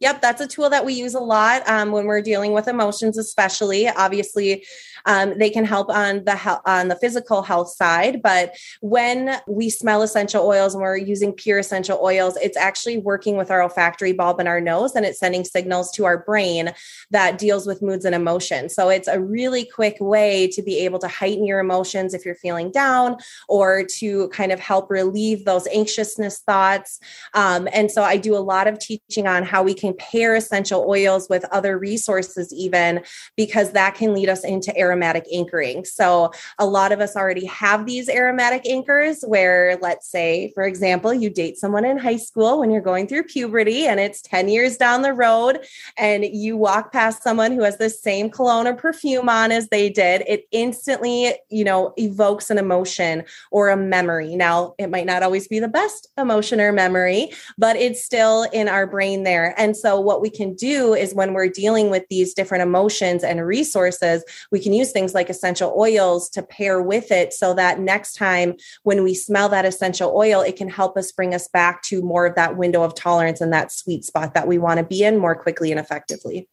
Yep, 0.00 0.20
that's 0.20 0.40
a 0.40 0.48
tool 0.48 0.68
that 0.70 0.84
we 0.84 0.94
use 0.94 1.14
a 1.14 1.20
lot 1.20 1.62
um, 1.68 1.92
when 1.92 2.06
we're 2.06 2.22
dealing 2.22 2.52
with 2.52 2.66
emotions, 2.66 3.16
especially. 3.16 3.88
Obviously, 3.88 4.66
um, 5.06 5.38
they 5.38 5.50
can 5.50 5.64
help 5.64 5.90
on 5.90 6.24
the 6.24 6.36
he- 6.36 6.62
on 6.66 6.88
the 6.88 6.96
physical 6.96 7.42
health 7.42 7.70
side, 7.70 8.22
but 8.22 8.54
when 8.80 9.36
we 9.48 9.68
smell 9.68 10.02
essential 10.02 10.46
oils 10.46 10.74
and 10.74 10.82
we're 10.82 10.96
using 10.96 11.32
pure 11.32 11.58
essential 11.58 11.98
oils, 12.00 12.36
it's 12.36 12.56
actually 12.56 12.98
working 12.98 13.36
with 13.36 13.50
our 13.50 13.62
olfactory 13.62 14.12
bulb 14.12 14.38
in 14.38 14.46
our 14.46 14.60
nose, 14.60 14.94
and 14.94 15.04
it's 15.04 15.18
sending 15.18 15.44
signals 15.44 15.90
to 15.92 16.04
our 16.04 16.18
brain 16.18 16.72
that 17.10 17.38
deals 17.38 17.66
with 17.66 17.82
moods 17.82 18.04
and 18.04 18.14
emotions. 18.14 18.74
So 18.74 18.88
it's 18.90 19.08
a 19.08 19.20
really 19.20 19.64
quick 19.64 19.96
way 19.98 20.46
to 20.48 20.62
be 20.62 20.78
able 20.84 21.00
to 21.00 21.08
heighten 21.08 21.44
your 21.44 21.58
emotions 21.58 22.14
if 22.14 22.24
you're 22.24 22.34
feeling 22.36 22.70
down, 22.70 23.16
or 23.48 23.84
to 23.98 24.28
kind 24.28 24.52
of 24.52 24.60
help 24.60 24.88
relieve 24.88 25.44
those 25.44 25.66
anxiousness 25.66 26.38
thoughts. 26.46 27.00
Um, 27.34 27.68
and 27.72 27.90
so 27.90 28.02
I 28.02 28.18
do 28.18 28.36
a 28.36 28.38
lot 28.38 28.68
of 28.68 28.78
teaching 28.78 29.26
on 29.26 29.42
how 29.42 29.64
we 29.64 29.74
can 29.74 29.94
pair 29.94 30.36
essential 30.36 30.86
oils 30.88 31.28
with 31.28 31.44
other 31.50 31.76
resources, 31.76 32.52
even 32.54 33.02
because 33.36 33.72
that 33.72 33.96
can 33.96 34.14
lead 34.14 34.28
us 34.28 34.44
into 34.44 34.70
areas 34.76 34.91
aromatic 34.92 35.26
anchoring. 35.32 35.84
So 35.84 36.32
a 36.58 36.66
lot 36.66 36.92
of 36.92 37.00
us 37.00 37.16
already 37.16 37.46
have 37.46 37.86
these 37.86 38.08
aromatic 38.08 38.68
anchors 38.68 39.22
where, 39.22 39.78
let's 39.80 40.06
say, 40.08 40.52
for 40.54 40.64
example, 40.64 41.14
you 41.14 41.30
date 41.30 41.56
someone 41.56 41.84
in 41.84 41.96
high 41.96 42.18
school 42.18 42.60
when 42.60 42.70
you're 42.70 42.82
going 42.82 43.08
through 43.08 43.24
puberty 43.24 43.86
and 43.86 43.98
it's 43.98 44.20
10 44.22 44.48
years 44.48 44.76
down 44.76 45.00
the 45.00 45.14
road 45.14 45.64
and 45.96 46.24
you 46.24 46.56
walk 46.56 46.92
past 46.92 47.22
someone 47.22 47.52
who 47.52 47.62
has 47.62 47.78
the 47.78 47.88
same 47.88 48.28
cologne 48.28 48.66
or 48.66 48.74
perfume 48.74 49.28
on 49.28 49.50
as 49.50 49.68
they 49.68 49.88
did, 49.88 50.22
it 50.26 50.46
instantly, 50.50 51.32
you 51.48 51.64
know, 51.64 51.94
evokes 51.96 52.50
an 52.50 52.58
emotion 52.58 53.24
or 53.50 53.70
a 53.70 53.76
memory. 53.76 54.36
Now, 54.36 54.74
it 54.78 54.90
might 54.90 55.06
not 55.06 55.22
always 55.22 55.48
be 55.48 55.58
the 55.58 55.68
best 55.68 56.08
emotion 56.18 56.60
or 56.60 56.72
memory, 56.72 57.30
but 57.56 57.76
it's 57.76 58.04
still 58.04 58.42
in 58.52 58.68
our 58.68 58.86
brain 58.86 59.22
there. 59.22 59.54
And 59.56 59.74
so 59.76 59.98
what 59.98 60.20
we 60.20 60.28
can 60.28 60.54
do 60.54 60.94
is 60.94 61.14
when 61.14 61.32
we're 61.32 61.48
dealing 61.48 61.88
with 61.88 62.04
these 62.10 62.34
different 62.34 62.62
emotions 62.62 63.24
and 63.24 63.46
resources, 63.46 64.24
we 64.50 64.60
can 64.60 64.72
use 64.72 64.81
use 64.82 64.92
things 64.92 65.14
like 65.14 65.30
essential 65.30 65.74
oils 65.76 66.28
to 66.30 66.42
pair 66.42 66.82
with 66.82 67.10
it 67.10 67.32
so 67.32 67.54
that 67.54 67.78
next 67.78 68.14
time 68.14 68.54
when 68.82 69.04
we 69.04 69.14
smell 69.14 69.48
that 69.48 69.64
essential 69.64 70.12
oil, 70.14 70.40
it 70.40 70.56
can 70.56 70.68
help 70.68 70.96
us 70.96 71.12
bring 71.12 71.34
us 71.34 71.48
back 71.48 71.82
to 71.82 72.02
more 72.02 72.26
of 72.26 72.34
that 72.34 72.56
window 72.56 72.82
of 72.82 72.94
tolerance 72.94 73.40
and 73.40 73.52
that 73.52 73.70
sweet 73.70 74.04
spot 74.04 74.34
that 74.34 74.48
we 74.48 74.58
want 74.58 74.78
to 74.78 74.84
be 74.84 75.04
in 75.04 75.18
more 75.18 75.34
quickly 75.34 75.70
and 75.70 75.78
effectively. 75.78 76.48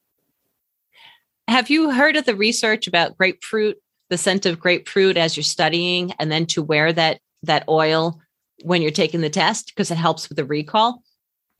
Have 1.47 1.69
you 1.69 1.89
heard 1.89 2.15
of 2.15 2.25
the 2.25 2.35
research 2.35 2.85
about 2.87 3.17
grapefruit, 3.17 3.77
the 4.09 4.17
scent 4.17 4.45
of 4.45 4.59
grapefruit 4.59 5.17
as 5.17 5.35
you're 5.35 5.43
studying, 5.43 6.13
and 6.19 6.31
then 6.31 6.45
to 6.47 6.61
wear 6.61 6.93
that 6.93 7.19
that 7.43 7.63
oil 7.67 8.19
when 8.63 8.81
you're 8.81 8.91
taking 8.91 9.21
the 9.21 9.29
test 9.29 9.67
because 9.67 9.89
it 9.89 9.97
helps 9.97 10.29
with 10.29 10.35
the 10.35 10.45
recall? 10.45 11.01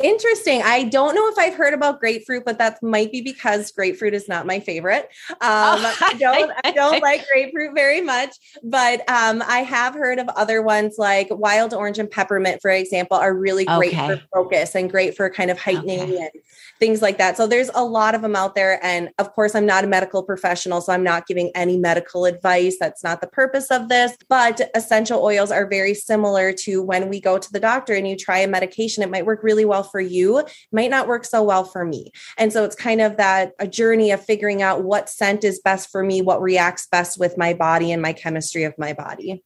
Interesting. 0.02 0.62
I 0.64 0.86
don't 0.86 1.14
know 1.14 1.28
if 1.28 1.38
I've 1.38 1.56
heard 1.56 1.74
about 1.74 2.00
grapefruit, 2.00 2.46
but 2.46 2.58
that 2.60 2.82
might 2.82 3.12
be 3.12 3.22
because 3.22 3.70
grapefruit 3.72 4.14
is 4.14 4.30
not 4.30 4.46
my 4.46 4.62
favorite. 4.62 5.10
Um, 5.30 5.38
oh. 5.42 5.98
I 6.02 6.14
don't, 6.14 6.52
I 6.64 6.72
don't 6.72 7.02
like 7.02 7.28
grapefruit 7.28 7.76
very 7.76 8.00
much, 8.00 8.36
but 8.64 9.02
um, 9.10 9.44
I 9.46 9.60
have 9.60 9.94
heard 9.94 10.20
of 10.20 10.30
other 10.30 10.62
ones 10.62 10.96
like 10.98 11.28
wild 11.32 11.74
orange 11.74 12.00
and 12.00 12.10
peppermint, 12.10 12.62
for 12.62 12.72
example, 12.72 13.18
are 13.18 13.34
really 13.34 13.66
great 13.66 13.94
okay. 13.94 14.08
for 14.08 14.22
focus 14.34 14.74
and 14.74 14.90
great 14.90 15.18
for 15.18 15.30
kind 15.30 15.52
of 15.52 15.60
heightening 15.60 16.02
okay. 16.02 16.18
and 16.18 16.30
things 16.80 17.02
like 17.02 17.18
that. 17.18 17.36
So 17.36 17.46
there's 17.46 17.70
a 17.76 17.84
lot 17.84 18.16
of 18.16 18.22
them 18.22 18.36
out 18.36 18.56
there. 18.56 18.84
And 18.84 19.10
of 19.20 19.34
course, 19.34 19.54
I'm 19.54 19.66
not 19.66 19.84
a 19.84 19.88
medical 19.88 20.24
professional, 20.24 20.80
so 20.82 20.94
I'm 20.94 21.04
not 21.04 21.28
giving 21.28 21.52
any 21.56 21.78
medical 21.78 22.26
advice. 22.26 22.78
That's 22.80 23.04
not 23.04 23.20
the 23.22 23.28
purpose 23.28 23.70
of 23.70 23.90
this. 23.90 24.16
But 24.30 24.62
essential 24.74 25.22
oils 25.22 25.52
are 25.52 25.68
very 25.68 25.94
similar 25.94 26.54
to 26.54 26.82
when 26.82 27.10
we 27.10 27.20
go 27.20 27.38
to 27.38 27.52
the 27.52 27.60
doctor 27.60 27.94
and 27.94 28.08
you 28.08 28.16
try 28.16 28.40
a 28.40 28.48
medication, 28.48 29.04
it 29.04 29.12
might 29.12 29.26
work 29.26 29.44
really 29.44 29.66
well 29.66 29.84
for 29.92 30.00
you, 30.00 30.44
might 30.72 30.90
not 30.90 31.08
work 31.08 31.26
so 31.26 31.44
well 31.44 31.64
for 31.64 31.86
me. 31.86 32.12
And 32.38 32.52
so 32.52 32.64
it's 32.64 32.76
kind 32.76 33.02
of 33.02 33.18
that 33.18 33.54
a 33.60 33.68
journey 33.68 34.12
of 34.12 34.24
figuring 34.24 34.62
out 34.62 34.84
what 34.84 35.10
scent 35.10 35.44
is 35.44 35.60
best 35.60 35.92
for 35.92 36.04
me, 36.04 36.22
what 36.22 36.42
reacts 36.42 36.88
best 36.88 37.20
with 37.20 37.38
my 37.38 37.54
body 37.54 37.92
and 37.92 38.02
my 38.02 38.14
chemistry 38.14 38.64
of 38.64 38.74
my 38.78 38.94
body. 38.94 39.44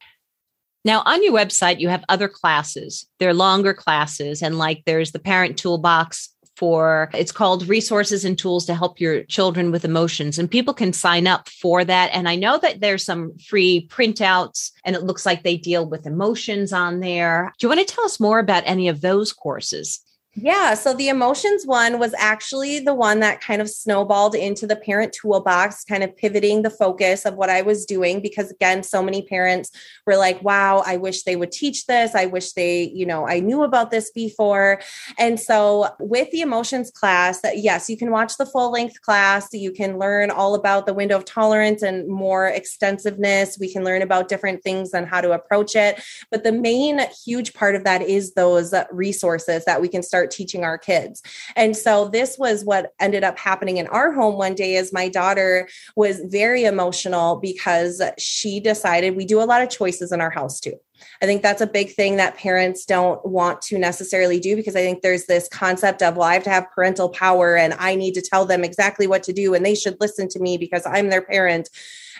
Now, 0.86 1.02
on 1.06 1.24
your 1.24 1.34
website, 1.34 1.80
you 1.80 1.88
have 1.88 2.04
other 2.10 2.28
classes. 2.28 3.08
They're 3.20 3.34
longer 3.34 3.74
classes, 3.74 4.42
and 4.42 4.58
like 4.58 4.84
there's 4.86 5.14
the 5.14 5.20
parent 5.20 5.58
toolbox 5.58 6.30
for 6.56 7.10
it's 7.14 7.32
called 7.32 7.68
resources 7.68 8.26
and 8.26 8.38
tools 8.38 8.66
to 8.66 8.76
help 8.76 9.00
your 9.00 9.24
children 9.24 9.72
with 9.72 9.84
emotions 9.84 10.38
and 10.38 10.52
people 10.52 10.74
can 10.74 10.94
sign 10.94 11.26
up 11.26 11.50
for 11.50 11.84
that 11.84 12.12
and 12.14 12.30
i 12.30 12.36
know 12.36 12.60
that 12.60 12.80
there's 12.80 13.04
some 13.04 13.36
free 13.40 13.88
printouts 13.90 14.72
and 14.86 14.96
it 14.96 15.04
looks 15.04 15.26
like 15.26 15.42
they 15.42 15.58
deal 15.58 15.90
with 15.90 16.06
emotions 16.06 16.72
on 16.72 17.00
there 17.00 17.52
do 17.58 17.66
you 17.66 17.70
want 17.70 17.86
to 17.86 17.94
tell 17.94 18.06
us 18.06 18.20
more 18.20 18.40
about 18.40 18.64
any 18.66 18.88
of 18.88 19.02
those 19.02 19.34
courses 19.34 20.00
yeah. 20.36 20.74
So 20.74 20.96
the 20.96 21.10
emotions 21.10 21.64
one 21.68 22.00
was 22.00 22.16
actually 22.18 22.80
the 22.80 22.96
one 22.96 23.20
that 23.20 23.40
kind 23.40 23.62
of 23.62 23.70
snowballed 23.70 24.34
into 24.34 24.66
the 24.66 24.76
parent 24.76 25.14
toolbox, 25.14 25.84
kind 25.84 26.04
of 26.04 26.18
pivoting 26.18 26.64
the 26.64 26.72
focus 26.72 27.24
of 27.26 27.36
what 27.36 27.52
I 27.52 27.62
was 27.62 27.86
doing. 27.86 28.20
Because 28.20 28.50
again, 28.50 28.82
so 28.82 29.04
many 29.04 29.22
parents 29.22 29.70
were 30.08 30.18
like, 30.18 30.42
wow, 30.42 30.82
I 30.84 30.98
wish 30.98 31.22
they 31.22 31.36
would 31.36 31.52
teach 31.52 31.86
this. 31.86 32.16
I 32.16 32.26
wish 32.26 32.54
they, 32.54 32.90
you 32.96 33.06
know, 33.06 33.28
I 33.28 33.42
knew 33.42 33.62
about 33.62 33.92
this 33.92 34.10
before. 34.10 34.82
And 35.20 35.40
so 35.40 35.90
with 36.00 36.32
the 36.32 36.42
emotions 36.42 36.90
class, 36.90 37.40
yes, 37.54 37.88
you 37.88 37.96
can 37.96 38.10
watch 38.10 38.38
the 38.38 38.48
full 38.48 38.72
length 38.72 39.02
class. 39.02 39.54
You 39.54 39.72
can 39.72 40.00
learn 40.00 40.32
all 40.32 40.56
about 40.56 40.88
the 40.88 40.96
window 40.96 41.18
of 41.18 41.26
tolerance 41.26 41.84
and 41.84 42.08
more 42.08 42.48
extensiveness. 42.48 43.60
We 43.60 43.72
can 43.72 43.84
learn 43.84 44.02
about 44.02 44.30
different 44.30 44.64
things 44.64 44.96
and 44.96 45.08
how 45.08 45.22
to 45.22 45.34
approach 45.34 45.76
it. 45.76 46.02
But 46.32 46.44
the 46.44 46.52
main 46.52 47.02
huge 47.24 47.54
part 47.54 47.76
of 47.76 47.84
that 47.84 48.02
is 48.02 48.34
those 48.34 48.74
resources 48.92 49.64
that 49.66 49.80
we 49.80 49.88
can 49.88 50.02
start 50.02 50.23
start 50.24 50.32
teaching 50.32 50.64
our 50.64 50.78
kids. 50.78 51.22
And 51.56 51.76
so 51.76 52.08
this 52.08 52.38
was 52.38 52.64
what 52.64 52.94
ended 53.00 53.24
up 53.24 53.38
happening 53.38 53.78
in 53.78 53.88
our 53.88 54.12
home 54.12 54.38
one 54.38 54.56
day 54.56 54.76
is 54.76 54.94
my 54.94 55.10
daughter 55.10 55.68
was 55.96 56.22
very 56.26 56.64
emotional 56.64 57.38
because 57.38 58.02
she 58.18 58.60
decided 58.60 59.16
we 59.16 59.26
do 59.26 59.42
a 59.42 59.44
lot 59.44 59.62
of 59.62 59.70
choices 59.70 60.12
in 60.12 60.22
our 60.22 60.30
house 60.30 60.60
too. 60.60 60.76
I 61.22 61.26
think 61.26 61.42
that's 61.42 61.62
a 61.62 61.68
big 61.68 61.92
thing 61.94 62.16
that 62.18 62.38
parents 62.38 62.86
don't 62.86 63.26
want 63.26 63.62
to 63.64 63.78
necessarily 63.78 64.40
do 64.40 64.56
because 64.56 64.76
I 64.76 64.82
think 64.82 65.02
there's 65.02 65.26
this 65.26 65.50
concept 65.50 66.02
of, 66.02 66.16
well, 66.16 66.30
I 66.30 66.36
have 66.36 66.44
to 66.44 66.50
have 66.50 66.72
parental 66.74 67.10
power 67.10 67.58
and 67.58 67.74
I 67.78 67.96
need 67.96 68.14
to 68.14 68.22
tell 68.22 68.46
them 68.46 68.64
exactly 68.64 69.08
what 69.08 69.24
to 69.24 69.34
do 69.34 69.54
and 69.54 69.66
they 69.66 69.76
should 69.76 69.98
listen 70.00 70.30
to 70.30 70.40
me 70.40 70.58
because 70.58 70.86
I'm 70.86 71.10
their 71.10 71.22
parent. 71.22 71.70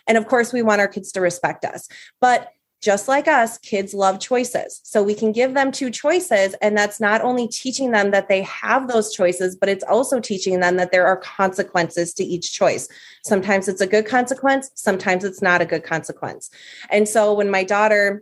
And 0.08 0.18
of 0.18 0.28
course, 0.28 0.52
we 0.52 0.62
want 0.62 0.82
our 0.82 0.90
kids 0.90 1.14
to 1.14 1.22
respect 1.22 1.64
us. 1.64 1.88
But 2.20 2.50
just 2.84 3.08
like 3.08 3.30
us, 3.30 3.58
kids 3.60 3.94
love 3.94 4.20
choices. 4.20 4.82
So 4.84 5.02
we 5.02 5.16
can 5.16 5.32
give 5.32 5.54
them 5.54 5.72
two 5.72 5.90
choices. 5.90 6.54
And 6.62 6.78
that's 6.78 7.00
not 7.00 7.22
only 7.22 7.48
teaching 7.48 7.92
them 7.92 8.12
that 8.12 8.28
they 8.28 8.42
have 8.42 8.90
those 8.90 9.14
choices, 9.14 9.56
but 9.56 9.70
it's 9.70 9.86
also 9.86 10.20
teaching 10.20 10.60
them 10.60 10.76
that 10.76 10.92
there 10.92 11.08
are 11.08 11.18
consequences 11.18 12.14
to 12.16 12.24
each 12.24 12.52
choice. 12.52 12.90
Sometimes 13.24 13.70
it's 13.70 13.82
a 13.82 13.88
good 13.88 14.06
consequence, 14.06 14.70
sometimes 14.76 15.24
it's 15.24 15.42
not 15.42 15.62
a 15.62 15.66
good 15.66 15.84
consequence. 15.84 16.50
And 16.90 17.08
so 17.08 17.34
when 17.34 17.50
my 17.50 17.64
daughter, 17.64 18.22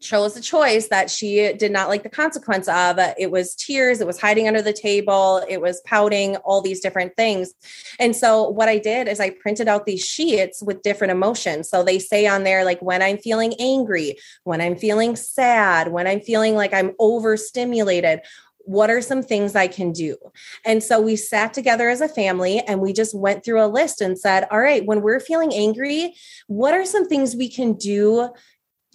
chose 0.00 0.36
a 0.36 0.40
choice 0.40 0.88
that 0.88 1.10
she 1.10 1.52
did 1.52 1.72
not 1.72 1.88
like 1.88 2.02
the 2.02 2.08
consequence 2.08 2.68
of. 2.68 2.98
It 3.18 3.30
was 3.30 3.54
tears, 3.54 4.00
it 4.00 4.06
was 4.06 4.20
hiding 4.20 4.48
under 4.48 4.62
the 4.62 4.72
table, 4.72 5.44
it 5.48 5.60
was 5.60 5.80
pouting, 5.82 6.36
all 6.36 6.60
these 6.60 6.80
different 6.80 7.16
things. 7.16 7.54
And 7.98 8.14
so, 8.14 8.48
what 8.48 8.68
I 8.68 8.78
did 8.78 9.08
is 9.08 9.20
I 9.20 9.30
printed 9.30 9.68
out 9.68 9.86
these 9.86 10.04
sheets 10.04 10.62
with 10.62 10.82
different 10.82 11.12
emotions. 11.12 11.68
So, 11.68 11.82
they 11.82 11.98
say 11.98 12.26
on 12.26 12.44
there, 12.44 12.64
like 12.64 12.80
when 12.80 13.02
I'm 13.02 13.18
feeling 13.18 13.54
angry, 13.58 14.16
when 14.44 14.60
I'm 14.60 14.76
feeling 14.76 15.16
sad, 15.16 15.88
when 15.88 16.06
I'm 16.06 16.20
feeling 16.20 16.54
like 16.54 16.72
I'm 16.72 16.92
overstimulated. 16.98 18.20
What 18.64 18.90
are 18.90 19.00
some 19.00 19.22
things 19.22 19.56
I 19.56 19.66
can 19.66 19.92
do? 19.92 20.18
And 20.62 20.82
so 20.82 21.00
we 21.00 21.16
sat 21.16 21.54
together 21.54 21.88
as 21.88 22.02
a 22.02 22.08
family 22.08 22.60
and 22.60 22.82
we 22.82 22.92
just 22.92 23.16
went 23.16 23.42
through 23.42 23.64
a 23.64 23.66
list 23.66 24.02
and 24.02 24.18
said, 24.18 24.46
All 24.50 24.60
right, 24.60 24.84
when 24.84 25.00
we're 25.00 25.20
feeling 25.20 25.54
angry, 25.54 26.14
what 26.48 26.74
are 26.74 26.84
some 26.84 27.08
things 27.08 27.34
we 27.34 27.48
can 27.48 27.72
do 27.72 28.28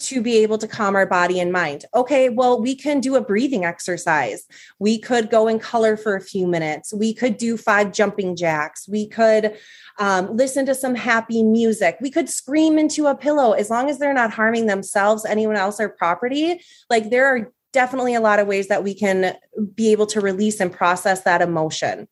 to 0.03 0.21
be 0.21 0.37
able 0.37 0.57
to 0.57 0.67
calm 0.67 0.95
our 0.95 1.05
body 1.05 1.39
and 1.39 1.51
mind. 1.51 1.85
Okay, 1.93 2.29
well, 2.29 2.61
we 2.61 2.75
can 2.75 2.99
do 2.99 3.15
a 3.15 3.21
breathing 3.21 3.65
exercise. 3.65 4.45
We 4.79 4.99
could 4.99 5.29
go 5.29 5.47
and 5.47 5.61
color 5.61 5.97
for 5.97 6.15
a 6.15 6.21
few 6.21 6.47
minutes. 6.47 6.93
We 6.93 7.13
could 7.13 7.37
do 7.37 7.57
five 7.57 7.91
jumping 7.91 8.35
jacks. 8.35 8.87
We 8.87 9.07
could 9.07 9.57
um, 9.99 10.35
listen 10.35 10.65
to 10.65 10.75
some 10.75 10.95
happy 10.95 11.43
music. 11.43 11.97
We 12.01 12.11
could 12.11 12.29
scream 12.29 12.77
into 12.77 13.07
a 13.07 13.15
pillow 13.15 13.53
as 13.53 13.69
long 13.69 13.89
as 13.89 13.99
they're 13.99 14.13
not 14.13 14.31
harming 14.31 14.65
themselves, 14.65 15.25
anyone 15.25 15.55
else, 15.55 15.79
or 15.79 15.89
property. 15.89 16.61
Like 16.89 17.09
there 17.09 17.27
are 17.27 17.51
definitely 17.73 18.15
a 18.15 18.21
lot 18.21 18.39
of 18.39 18.47
ways 18.47 18.67
that 18.67 18.83
we 18.83 18.93
can 18.93 19.35
be 19.75 19.91
able 19.91 20.05
to 20.07 20.21
release 20.21 20.59
and 20.59 20.71
process 20.71 21.23
that 21.23 21.41
emotion. 21.41 22.07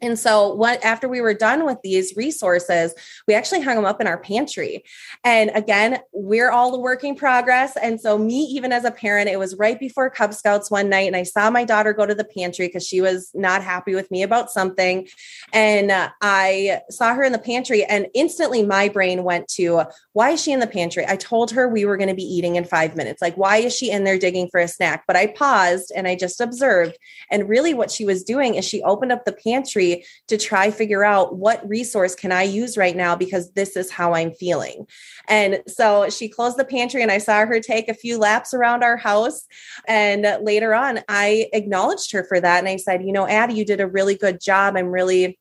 And 0.00 0.18
so 0.18 0.54
what 0.54 0.84
after 0.84 1.08
we 1.08 1.20
were 1.20 1.34
done 1.34 1.66
with 1.66 1.78
these 1.82 2.14
resources, 2.16 2.94
we 3.26 3.34
actually 3.34 3.62
hung 3.62 3.76
them 3.76 3.84
up 3.84 4.00
in 4.00 4.06
our 4.06 4.18
pantry. 4.18 4.84
And 5.24 5.50
again, 5.54 5.98
we're 6.12 6.50
all 6.50 6.70
the 6.70 6.78
work 6.78 7.02
in 7.02 7.16
progress. 7.16 7.76
And 7.76 8.00
so 8.00 8.16
me, 8.16 8.42
even 8.44 8.72
as 8.72 8.84
a 8.84 8.92
parent, 8.92 9.28
it 9.28 9.38
was 9.38 9.56
right 9.56 9.78
before 9.78 10.08
Cub 10.10 10.34
Scouts 10.34 10.70
one 10.70 10.88
night, 10.88 11.08
and 11.08 11.16
I 11.16 11.24
saw 11.24 11.50
my 11.50 11.64
daughter 11.64 11.92
go 11.92 12.06
to 12.06 12.14
the 12.14 12.24
pantry 12.24 12.68
because 12.68 12.86
she 12.86 13.00
was 13.00 13.30
not 13.34 13.62
happy 13.62 13.94
with 13.94 14.10
me 14.10 14.22
about 14.22 14.50
something. 14.50 15.08
And 15.52 15.90
uh, 15.90 16.10
I 16.20 16.82
saw 16.90 17.14
her 17.14 17.24
in 17.24 17.32
the 17.32 17.38
pantry, 17.38 17.84
and 17.84 18.06
instantly 18.14 18.64
my 18.64 18.88
brain 18.88 19.24
went 19.24 19.48
to, 19.48 19.82
why 20.12 20.30
is 20.30 20.42
she 20.42 20.52
in 20.52 20.60
the 20.60 20.66
pantry? 20.66 21.04
I 21.08 21.16
told 21.16 21.50
her 21.52 21.68
we 21.68 21.84
were 21.84 21.96
going 21.96 22.08
to 22.08 22.14
be 22.14 22.22
eating 22.22 22.56
in 22.56 22.64
five 22.64 22.94
minutes. 22.94 23.20
Like, 23.20 23.36
why 23.36 23.56
is 23.56 23.74
she 23.74 23.90
in 23.90 24.04
there 24.04 24.18
digging 24.18 24.48
for 24.48 24.60
a 24.60 24.68
snack? 24.68 25.04
But 25.06 25.16
I 25.16 25.28
paused 25.28 25.90
and 25.94 26.06
I 26.06 26.14
just 26.14 26.40
observed. 26.40 26.96
And 27.30 27.48
really, 27.48 27.74
what 27.74 27.90
she 27.90 28.04
was 28.04 28.22
doing 28.22 28.54
is 28.54 28.64
she 28.64 28.82
opened 28.82 29.12
up 29.12 29.24
the 29.24 29.32
pantry 29.32 29.87
to 30.28 30.36
try 30.36 30.70
figure 30.70 31.04
out 31.04 31.36
what 31.36 31.66
resource 31.68 32.14
can 32.14 32.32
I 32.32 32.42
use 32.42 32.76
right 32.76 32.96
now 32.96 33.16
because 33.16 33.52
this 33.52 33.76
is 33.76 33.90
how 33.90 34.14
I'm 34.14 34.32
feeling. 34.32 34.86
And 35.28 35.62
so 35.66 36.08
she 36.10 36.28
closed 36.28 36.58
the 36.58 36.64
pantry 36.64 37.02
and 37.02 37.10
I 37.10 37.18
saw 37.18 37.46
her 37.46 37.60
take 37.60 37.88
a 37.88 37.94
few 37.94 38.18
laps 38.18 38.54
around 38.54 38.82
our 38.82 38.96
house. 38.96 39.46
And 39.86 40.26
later 40.42 40.74
on, 40.74 41.00
I 41.08 41.48
acknowledged 41.52 42.12
her 42.12 42.24
for 42.24 42.40
that. 42.40 42.58
And 42.58 42.68
I 42.68 42.76
said, 42.76 43.04
you 43.04 43.12
know, 43.12 43.26
Addie, 43.28 43.54
you 43.54 43.64
did 43.64 43.80
a 43.80 43.86
really 43.86 44.16
good 44.16 44.40
job. 44.40 44.76
I'm 44.76 44.88
really 44.88 45.38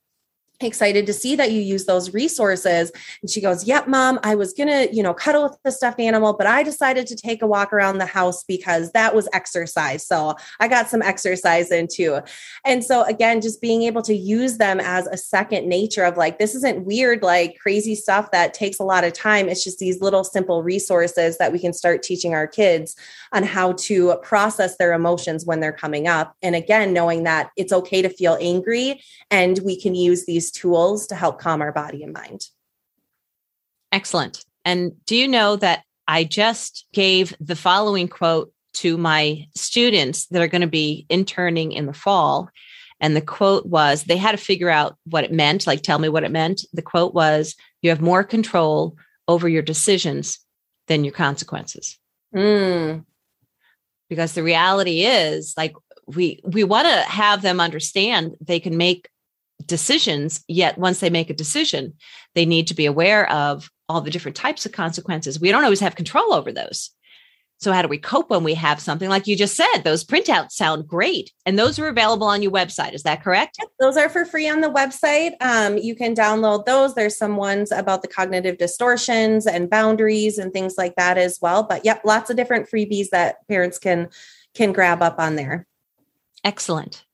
excited 0.62 1.06
to 1.06 1.13
see 1.13 1.36
that 1.36 1.52
you 1.52 1.62
use 1.62 1.86
those 1.86 2.13
resources. 2.13 2.91
And 3.22 3.30
she 3.30 3.41
goes 3.41 3.65
yep 3.65 3.88
mom 3.88 4.20
i 4.24 4.36
was 4.36 4.54
gonna 4.54 4.88
you 4.91 5.04
know 5.04 5.13
cuddle 5.13 5.43
with 5.43 5.58
the 5.63 5.72
stuffed 5.72 6.00
animal 6.00 6.34
but 6.34 6.48
i 6.48 6.63
decided 6.63 7.08
to 7.08 7.15
take 7.15 7.41
a 7.41 7.48
walk 7.48 7.74
around 7.74 7.98
the 7.98 8.06
house 8.06 8.43
because 8.43 8.91
that 8.91 9.13
was 9.13 9.28
exercise. 9.34 10.06
So 10.06 10.36
i 10.60 10.67
got 10.67 10.89
some 10.89 11.02
exercise 11.02 11.72
in 11.72 11.88
too. 11.91 12.20
And 12.65 12.84
so 12.84 13.04
again 13.04 13.41
just 13.41 13.62
being 13.62 13.84
able 13.84 14.02
to 14.04 14.15
use 14.15 14.58
them 14.58 14.80
as 14.80 15.08
a 15.08 15.17
second 15.17 15.67
nature 15.67 16.04
of 16.04 16.17
like 16.17 16.39
this 16.39 16.56
isn't 16.56 16.86
weird 16.86 17.22
like 17.22 17.58
crazy 17.60 17.96
stuff 17.96 18.32
that 18.32 18.54
takes 18.54 18.80
a 18.80 18.84
lot 18.84 19.04
of 19.04 19.13
time. 19.13 19.50
It's 19.50 19.63
just 19.63 19.80
these 19.80 20.02
little 20.02 20.24
simple 20.24 20.63
resources 20.63 21.38
that 21.38 21.52
we 21.52 21.60
can 21.60 21.74
start 21.74 22.04
teaching 22.04 22.34
our 22.34 22.48
kids 22.48 22.96
on 23.34 23.43
how 23.43 23.74
to 23.74 24.17
process 24.24 24.78
their 24.78 24.93
emotions 24.93 25.46
when 25.46 25.60
they're 25.60 25.72
coming 25.72 26.08
up. 26.08 26.36
And 26.41 26.56
again 26.56 26.93
knowing 26.93 27.24
that 27.24 27.52
it's 27.56 27.74
okay 27.74 28.02
to 28.02 28.10
feel 28.10 28.38
angry 28.39 29.02
and 29.30 29.60
we 29.63 29.80
can 29.80 29.96
use 29.96 30.26
these 30.26 30.46
these 30.47 30.51
tools 30.51 31.07
to 31.07 31.15
help 31.15 31.39
calm 31.39 31.62
our 31.62 31.71
body 31.71 32.03
and 32.03 32.13
mind. 32.13 32.45
Excellent. 33.91 34.43
And 34.65 34.93
do 35.05 35.15
you 35.15 35.27
know 35.27 35.55
that 35.57 35.83
I 36.07 36.23
just 36.23 36.86
gave 36.93 37.36
the 37.39 37.55
following 37.55 38.07
quote 38.07 38.51
to 38.73 38.97
my 38.97 39.47
students 39.55 40.27
that 40.27 40.41
are 40.41 40.47
going 40.47 40.62
to 40.62 40.67
be 40.67 41.05
interning 41.10 41.71
in 41.71 41.86
the 41.86 41.93
fall? 41.93 42.49
And 42.99 43.15
the 43.15 43.21
quote 43.21 43.65
was 43.65 44.03
they 44.03 44.17
had 44.17 44.31
to 44.31 44.38
figure 44.38 44.69
out 44.69 44.97
what 45.05 45.23
it 45.23 45.31
meant, 45.31 45.67
like 45.67 45.83
tell 45.83 45.99
me 45.99 46.10
what 46.10 46.23
it 46.23 46.31
meant. 46.31 46.65
The 46.73 46.81
quote 46.81 47.13
was, 47.13 47.55
You 47.81 47.89
have 47.89 48.01
more 48.01 48.23
control 48.23 48.97
over 49.27 49.47
your 49.47 49.62
decisions 49.62 50.39
than 50.88 51.03
your 51.03 51.13
consequences. 51.13 51.97
Mm. 52.36 53.05
Because 54.10 54.33
the 54.33 54.43
reality 54.43 55.03
is, 55.05 55.53
like, 55.57 55.75
we 56.07 56.39
we 56.43 56.63
want 56.63 56.88
to 56.88 57.01
have 57.01 57.41
them 57.41 57.60
understand 57.60 58.36
they 58.39 58.60
can 58.60 58.77
make 58.77 59.10
decisions 59.65 60.43
yet 60.48 60.78
once 60.78 61.00
they 61.00 61.10
make 61.10 61.30
a 61.30 61.34
decision 61.34 61.93
they 62.36 62.46
need 62.46 62.67
to 62.67 62.76
be 62.76 62.86
aware 62.86 63.30
of 63.32 63.70
all 63.89 64.02
the 64.02 64.12
different 64.12 64.38
types 64.38 64.65
of 64.65 64.72
consequences 64.72 65.39
we 65.39 65.52
don't 65.52 65.63
always 65.63 65.80
have 65.80 65.96
control 65.96 66.34
over 66.34 66.52
those 66.52 66.91
So, 67.60 67.74
how 67.74 67.82
do 67.82 67.88
we 67.88 67.98
cope 67.98 68.30
when 68.30 68.43
we 68.43 68.54
have 68.54 68.80
something 68.80 69.10
like 69.10 69.26
you 69.26 69.36
just 69.36 69.56
said? 69.56 69.80
Those 69.84 70.06
printouts 70.06 70.52
sound 70.52 70.88
great. 70.88 71.32
And 71.43 71.58
those 71.58 71.80
are 71.80 71.88
available 71.88 72.28
on 72.28 72.43
your 72.43 72.52
website. 72.52 72.93
Is 72.93 73.02
that 73.02 73.24
correct? 73.24 73.56
Yep, 73.60 73.70
those 73.80 73.98
are 73.98 74.10
for 74.10 74.26
free 74.26 74.48
on 74.48 74.62
the 74.62 74.70
website. 74.70 75.32
Um, 75.41 75.76
you 75.76 75.96
can 75.96 76.13
download 76.13 76.65
those. 76.65 76.93
There's 76.93 77.17
some 77.17 77.36
ones 77.36 77.72
about 77.72 78.04
the 78.04 78.08
cognitive 78.08 78.60
distortions 78.60 79.48
and 79.48 79.72
boundaries 79.72 80.38
and 80.38 80.54
things 80.54 80.76
like 80.78 80.96
that 80.98 81.17
as 81.17 81.39
well. 81.41 81.63
But 81.63 81.84
yep, 81.84 82.02
lots 82.06 82.30
of 82.30 82.38
different 82.38 82.70
freebies 82.70 83.10
that 83.10 83.38
parents 83.48 83.80
can 83.80 84.10
can 84.54 84.72
grab 84.72 85.02
up 85.02 85.17
on 85.17 85.36
there. 85.36 85.65
Excellent. 86.43 87.07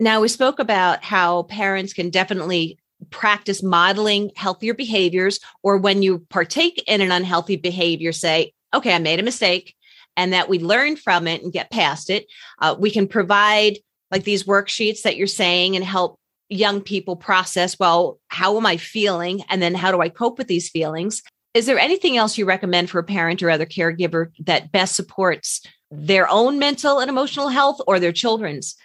Now, 0.00 0.20
we 0.20 0.28
spoke 0.28 0.58
about 0.58 1.02
how 1.02 1.44
parents 1.44 1.92
can 1.92 2.10
definitely 2.10 2.78
practice 3.10 3.62
modeling 3.62 4.30
healthier 4.36 4.74
behaviors, 4.74 5.40
or 5.62 5.76
when 5.76 6.02
you 6.02 6.20
partake 6.30 6.82
in 6.86 7.00
an 7.00 7.12
unhealthy 7.12 7.56
behavior, 7.56 8.12
say, 8.12 8.52
okay, 8.74 8.94
I 8.94 8.98
made 8.98 9.20
a 9.20 9.24
mistake 9.24 9.74
and 10.16 10.32
that 10.32 10.48
we 10.48 10.58
learn 10.58 10.96
from 10.96 11.26
it 11.26 11.42
and 11.42 11.52
get 11.52 11.70
past 11.70 12.10
it. 12.10 12.26
Uh, 12.60 12.76
we 12.78 12.90
can 12.90 13.06
provide 13.06 13.78
like 14.10 14.24
these 14.24 14.44
worksheets 14.44 15.02
that 15.02 15.16
you're 15.16 15.26
saying 15.26 15.76
and 15.76 15.84
help 15.84 16.18
young 16.48 16.80
people 16.80 17.14
process 17.14 17.78
well, 17.78 18.18
how 18.28 18.56
am 18.56 18.66
I 18.66 18.78
feeling? 18.78 19.42
And 19.48 19.60
then 19.60 19.74
how 19.74 19.92
do 19.92 20.00
I 20.00 20.08
cope 20.08 20.38
with 20.38 20.48
these 20.48 20.70
feelings? 20.70 21.22
Is 21.54 21.66
there 21.66 21.78
anything 21.78 22.16
else 22.16 22.38
you 22.38 22.46
recommend 22.46 22.90
for 22.90 22.98
a 22.98 23.04
parent 23.04 23.42
or 23.42 23.50
other 23.50 23.66
caregiver 23.66 24.30
that 24.40 24.72
best 24.72 24.96
supports 24.96 25.60
their 25.90 26.28
own 26.28 26.58
mental 26.58 27.00
and 27.00 27.08
emotional 27.08 27.48
health 27.48 27.80
or 27.86 27.98
their 27.98 28.12
children's 28.12 28.76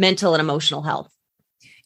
mental 0.00 0.34
and 0.34 0.40
emotional 0.40 0.82
health? 0.82 1.12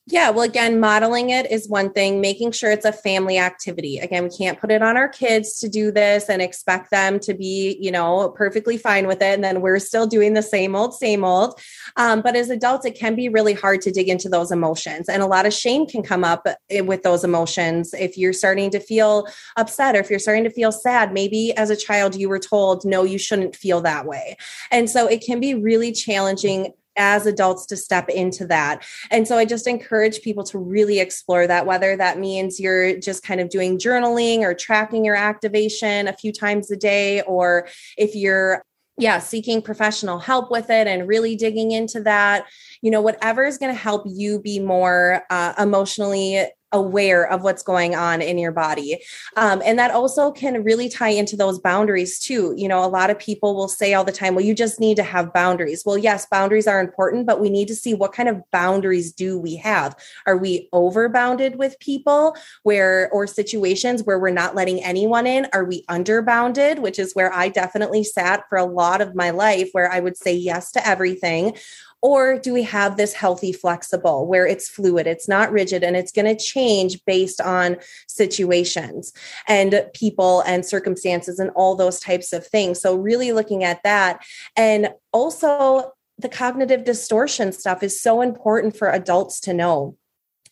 Yeah, 0.07 0.29
well, 0.29 0.43
again, 0.43 0.81
modeling 0.81 1.31
it 1.31 1.51
is 1.51 1.67
one 1.67 1.91
thing, 1.91 2.21
making 2.21 2.53
sure 2.53 2.71
it's 2.71 2.85
a 2.85 2.93
family 2.93 3.39
activity. 3.39 3.97
Again, 3.97 4.25
we 4.25 4.29
can't 4.29 4.61
put 4.61 4.71
it 4.71 4.83
on 4.83 4.99
our 4.99 5.09
kids 5.09 5.59
to 5.61 5.69
do 5.69 5.91
this 5.91 6.29
and 6.29 6.43
expect 6.43 6.91
them 6.91 7.19
to 7.21 7.33
be, 7.33 7.79
you 7.81 7.91
know, 7.91 8.29
perfectly 8.37 8.77
fine 8.77 9.07
with 9.07 9.23
it. 9.23 9.35
And 9.35 9.43
then 9.43 9.63
we're 9.63 9.79
still 9.79 10.07
doing 10.07 10.35
the 10.35 10.43
same 10.43 10.77
old, 10.77 10.93
same 10.93 11.25
old. 11.25 11.59
Um, 11.97 12.21
but 12.21 12.37
as 12.37 12.51
adults, 12.51 12.85
it 12.85 12.99
can 12.99 13.15
be 13.15 13.31
really 13.31 13.55
hard 13.55 13.81
to 13.81 13.91
dig 13.91 14.11
into 14.11 14.29
those 14.29 14.53
emotions. 14.53 15.09
And 15.09 15.23
a 15.23 15.27
lot 15.27 15.47
of 15.47 15.55
shame 15.55 15.87
can 15.87 16.03
come 16.03 16.23
up 16.23 16.47
eh, 16.69 16.83
with 16.83 17.03
those 17.03 17.25
emotions. 17.25 17.95
If 17.95 18.19
you're 18.19 18.35
starting 18.35 18.71
to 18.73 18.81
feel 18.81 19.27
upset 19.57 19.97
or 19.97 20.01
if 20.01 20.11
you're 20.11 20.19
starting 20.19 20.45
to 20.45 20.51
feel 20.51 20.71
sad, 20.71 21.15
maybe 21.15 21.57
as 21.57 21.71
a 21.71 21.77
child 21.77 22.15
you 22.15 22.29
were 22.29 22.39
told, 22.39 22.85
no, 22.85 23.05
you 23.05 23.17
shouldn't 23.17 23.57
feel 23.57 23.81
that 23.81 24.05
way. 24.05 24.37
And 24.71 24.91
so 24.91 25.07
it 25.07 25.25
can 25.25 25.41
be 25.41 25.55
really 25.55 25.93
challenging 25.93 26.75
as 26.97 27.27
adults 27.27 27.67
to 27.67 27.77
step 27.77 28.09
into 28.09 28.47
that. 28.47 28.85
And 29.11 29.27
so 29.27 29.37
I 29.37 29.45
just 29.45 29.67
encourage 29.67 30.23
people 30.23 30.45
to 30.45 30.59
really 30.59 31.01
explore 31.01 31.47
that, 31.47 31.67
whether 31.67 31.97
that 31.97 32.19
means 32.19 32.61
you're 32.61 32.99
just 32.99 33.23
kind 33.23 33.41
of 33.41 33.49
doing 33.49 33.79
journaling 33.79 34.41
or 34.41 34.55
tracking 34.55 35.05
your 35.05 35.17
activation 35.17 36.09
a 36.09 36.13
few 36.13 36.33
times 36.33 36.71
a 36.71 36.77
day, 36.77 37.23
or 37.23 37.69
if 37.97 38.15
you're 38.15 38.65
yeah 38.97 39.19
seeking 39.19 39.61
professional 39.61 40.19
help 40.21 40.53
with 40.53 40.71
it 40.71 40.87
and 40.87 41.09
really 41.09 41.35
digging 41.35 41.73
into 41.73 42.01
that 42.01 42.47
you 42.81 42.93
know 42.93 43.01
whatever 43.01 43.45
is 43.45 43.59
going 43.59 43.73
to 43.73 43.79
help 43.79 44.05
you 44.07 44.41
be 44.41 44.61
more 44.61 45.23
uh, 45.31 45.53
emotionally 45.59 46.47
aware 46.75 47.27
of 47.31 47.43
what's 47.43 47.63
going 47.63 47.95
on 47.95 48.21
in 48.21 48.37
your 48.37 48.53
body. 48.53 49.01
Um, 49.37 49.63
and 49.65 49.79
that 49.79 49.93
also 49.93 50.31
can 50.31 50.63
really 50.63 50.89
tie 50.89 51.09
into 51.09 51.37
those 51.37 51.59
boundaries 51.59 52.19
too. 52.19 52.53
You 52.57 52.69
know, 52.69 52.85
a 52.85 52.87
lot 52.87 53.09
of 53.09 53.19
people 53.19 53.55
will 53.55 53.69
say 53.69 53.95
all 53.95 54.05
the 54.05 54.13
time, 54.13 54.35
well, 54.35 54.45
you 54.45 54.55
just 54.55 54.81
need 54.81 54.97
to 54.97 55.03
have 55.03 55.33
boundaries. 55.33 55.85
Well, 55.87 55.97
yes, 55.97 56.27
boundaries 56.27 56.67
are 56.67 56.81
important, 56.81 57.27
but 57.27 57.41
we 57.41 57.49
need 57.49 57.69
to 57.69 57.75
see 57.75 57.95
what 57.95 58.13
kind 58.13 58.29
of 58.29 58.43
boundaries 58.51 59.13
do 59.13 59.39
we 59.39 59.57
have? 59.57 59.97
Are 60.27 60.37
we 60.37 60.69
overbounded 60.75 61.57
with 61.57 61.79
people 61.79 62.37
where, 62.65 63.09
or 63.11 63.27
situations 63.27 64.03
where 64.03 64.19
we're 64.19 64.31
not 64.31 64.55
letting 64.55 64.83
anyone 64.83 65.27
in? 65.27 65.47
Are 65.53 65.65
we 65.65 65.85
underbounded, 65.89 66.81
which 66.81 66.99
is 66.99 67.15
where 67.15 67.33
I 67.33 67.49
definitely 67.49 68.03
sat 68.03 68.45
for 68.49 68.59
a 68.59 68.65
lot 68.65 69.01
of 69.01 69.15
my 69.15 69.31
life, 69.31 69.69
where 69.73 69.91
I 69.91 70.01
would 70.01 70.17
say 70.17 70.35
yes 70.35 70.73
to 70.73 70.87
everything? 70.87 71.57
Or 72.05 72.39
do 72.39 72.53
we 72.53 72.65
have 72.65 72.99
this 72.99 73.15
healthy, 73.15 73.51
flexible 73.51 74.27
where 74.27 74.47
it's 74.47 74.69
fluid, 74.69 75.07
it's 75.07 75.27
not 75.27 75.51
rigid, 75.51 75.83
and 75.83 75.97
it's 75.97 76.13
going 76.13 76.27
to 76.27 76.37
change 76.37 77.03
based 77.07 77.41
on 77.41 77.79
situations 78.09 79.11
and 79.49 79.87
people 79.95 80.43
and 80.43 80.67
circumstances 80.67 81.39
and 81.39 81.51
all 81.57 81.75
those 81.75 81.99
types 81.99 82.35
of 82.35 82.47
things? 82.47 82.79
So, 82.79 82.95
really 82.95 83.33
looking 83.33 83.65
at 83.65 83.83
that. 83.85 84.23
And 84.55 84.91
also, 85.15 85.93
the 86.19 86.29
cognitive 86.29 86.85
distortion 86.85 87.53
stuff 87.53 87.83
is 87.83 88.03
so 88.03 88.21
important 88.21 88.77
for 88.77 88.91
adults 88.91 89.41
to 89.41 89.55
know 89.55 89.97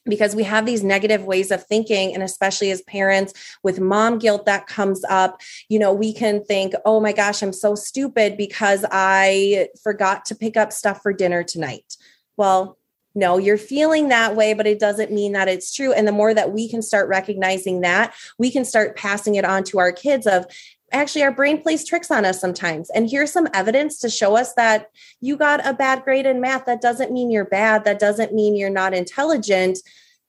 because 0.04 0.34
we 0.34 0.42
have 0.42 0.66
these 0.66 0.82
negative 0.82 1.24
ways 1.24 1.50
of 1.50 1.64
thinking 1.64 2.14
and 2.14 2.22
especially 2.22 2.70
as 2.70 2.82
parents 2.82 3.32
with 3.62 3.80
mom 3.80 4.18
guilt 4.18 4.46
that 4.46 4.66
comes 4.66 5.04
up 5.08 5.40
you 5.68 5.78
know 5.78 5.92
we 5.92 6.12
can 6.12 6.42
think 6.44 6.74
oh 6.84 7.00
my 7.00 7.12
gosh 7.12 7.42
i'm 7.42 7.52
so 7.52 7.74
stupid 7.74 8.36
because 8.36 8.84
i 8.90 9.68
forgot 9.82 10.24
to 10.24 10.34
pick 10.34 10.56
up 10.56 10.72
stuff 10.72 11.00
for 11.02 11.12
dinner 11.12 11.42
tonight 11.42 11.96
well 12.36 12.78
no, 13.14 13.38
you're 13.38 13.58
feeling 13.58 14.08
that 14.08 14.36
way, 14.36 14.54
but 14.54 14.66
it 14.66 14.78
doesn't 14.78 15.12
mean 15.12 15.32
that 15.32 15.48
it's 15.48 15.74
true. 15.74 15.92
And 15.92 16.08
the 16.08 16.12
more 16.12 16.32
that 16.32 16.52
we 16.52 16.68
can 16.68 16.80
start 16.80 17.08
recognizing 17.08 17.82
that, 17.82 18.14
we 18.38 18.50
can 18.50 18.64
start 18.64 18.96
passing 18.96 19.34
it 19.34 19.44
on 19.44 19.64
to 19.64 19.78
our 19.78 19.92
kids 19.92 20.26
of, 20.26 20.46
actually 20.92 21.22
our 21.22 21.32
brain 21.32 21.60
plays 21.60 21.86
tricks 21.86 22.10
on 22.10 22.24
us 22.24 22.40
sometimes. 22.40 22.90
And 22.90 23.10
here's 23.10 23.32
some 23.32 23.48
evidence 23.54 23.98
to 24.00 24.10
show 24.10 24.36
us 24.36 24.54
that 24.54 24.88
you 25.20 25.36
got 25.36 25.66
a 25.66 25.72
bad 25.72 26.04
grade 26.04 26.26
in 26.26 26.40
math. 26.40 26.66
That 26.66 26.80
doesn't 26.80 27.12
mean 27.12 27.30
you're 27.30 27.44
bad. 27.44 27.84
That 27.84 27.98
doesn't 27.98 28.34
mean 28.34 28.56
you're 28.56 28.70
not 28.70 28.94
intelligent. 28.94 29.78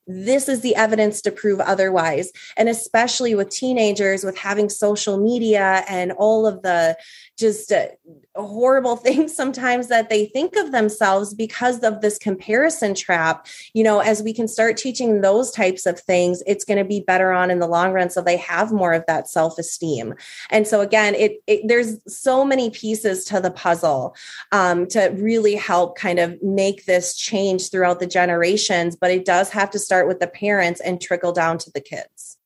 This 0.06 0.50
is 0.50 0.62
the 0.62 0.76
evidence 0.76 1.22
to 1.22 1.32
prove 1.32 1.62
otherwise. 1.62 2.32
And 2.58 2.68
especially 2.68 3.36
with 3.36 3.50
teenagers 3.50 4.24
with 4.24 4.38
having 4.38 4.70
social 4.70 5.18
media 5.18 5.86
and 5.88 6.12
all 6.12 6.46
of 6.46 6.62
the 6.62 6.98
just 7.38 7.72
uh, 7.72 7.88
horrible 8.36 8.96
things 9.04 9.36
sometimes 9.36 9.88
that 9.88 10.10
they 10.10 10.26
think 10.26 10.56
of 10.56 10.72
themselves 10.72 11.34
because 11.34 11.80
of 11.84 12.02
this 12.02 12.18
comparison 12.18 12.94
trap. 12.94 13.48
You 13.74 13.84
know 13.84 14.00
as 14.00 14.22
we 14.22 14.34
can 14.34 14.48
start 14.48 14.78
teaching 14.78 15.22
those 15.22 15.52
types 15.52 15.86
of 15.86 16.00
things 16.00 16.44
it's 16.46 16.66
going 16.66 16.78
to 16.78 16.86
be 16.86 17.00
better 17.00 17.32
on 17.32 17.52
in 17.52 17.60
the 17.60 17.68
long 17.68 17.92
run 17.92 18.10
so 18.10 18.22
they 18.22 18.38
have 18.38 18.72
more 18.72 18.94
of 18.94 19.04
that 19.08 19.30
self-esteem. 19.30 20.14
And 20.50 20.68
so 20.68 20.82
again 20.82 21.16
it, 21.16 21.42
it 21.48 21.68
there's 21.68 21.98
so 22.08 22.46
many 22.46 22.70
pieces 22.70 23.26
to 23.26 23.40
the 23.40 23.52
puzzle 23.52 24.16
um, 24.52 24.88
to 24.88 25.10
really 25.18 25.56
help 25.56 25.98
kind 25.98 26.20
of 26.20 26.42
make 26.42 26.86
this 26.86 27.16
change 27.16 27.70
throughout 27.70 28.00
the 28.00 28.08
generations 28.08 28.96
but 28.96 29.12
it 29.12 29.26
does 29.26 29.50
have 29.50 29.70
to 29.72 29.80
start 29.80 30.08
with 30.08 30.20
the 30.20 30.28
parents 30.28 30.82
and 30.82 31.02
trickle 31.02 31.32
down 31.32 31.58
to 31.58 31.72
the 31.72 31.82
kids. 31.82 32.38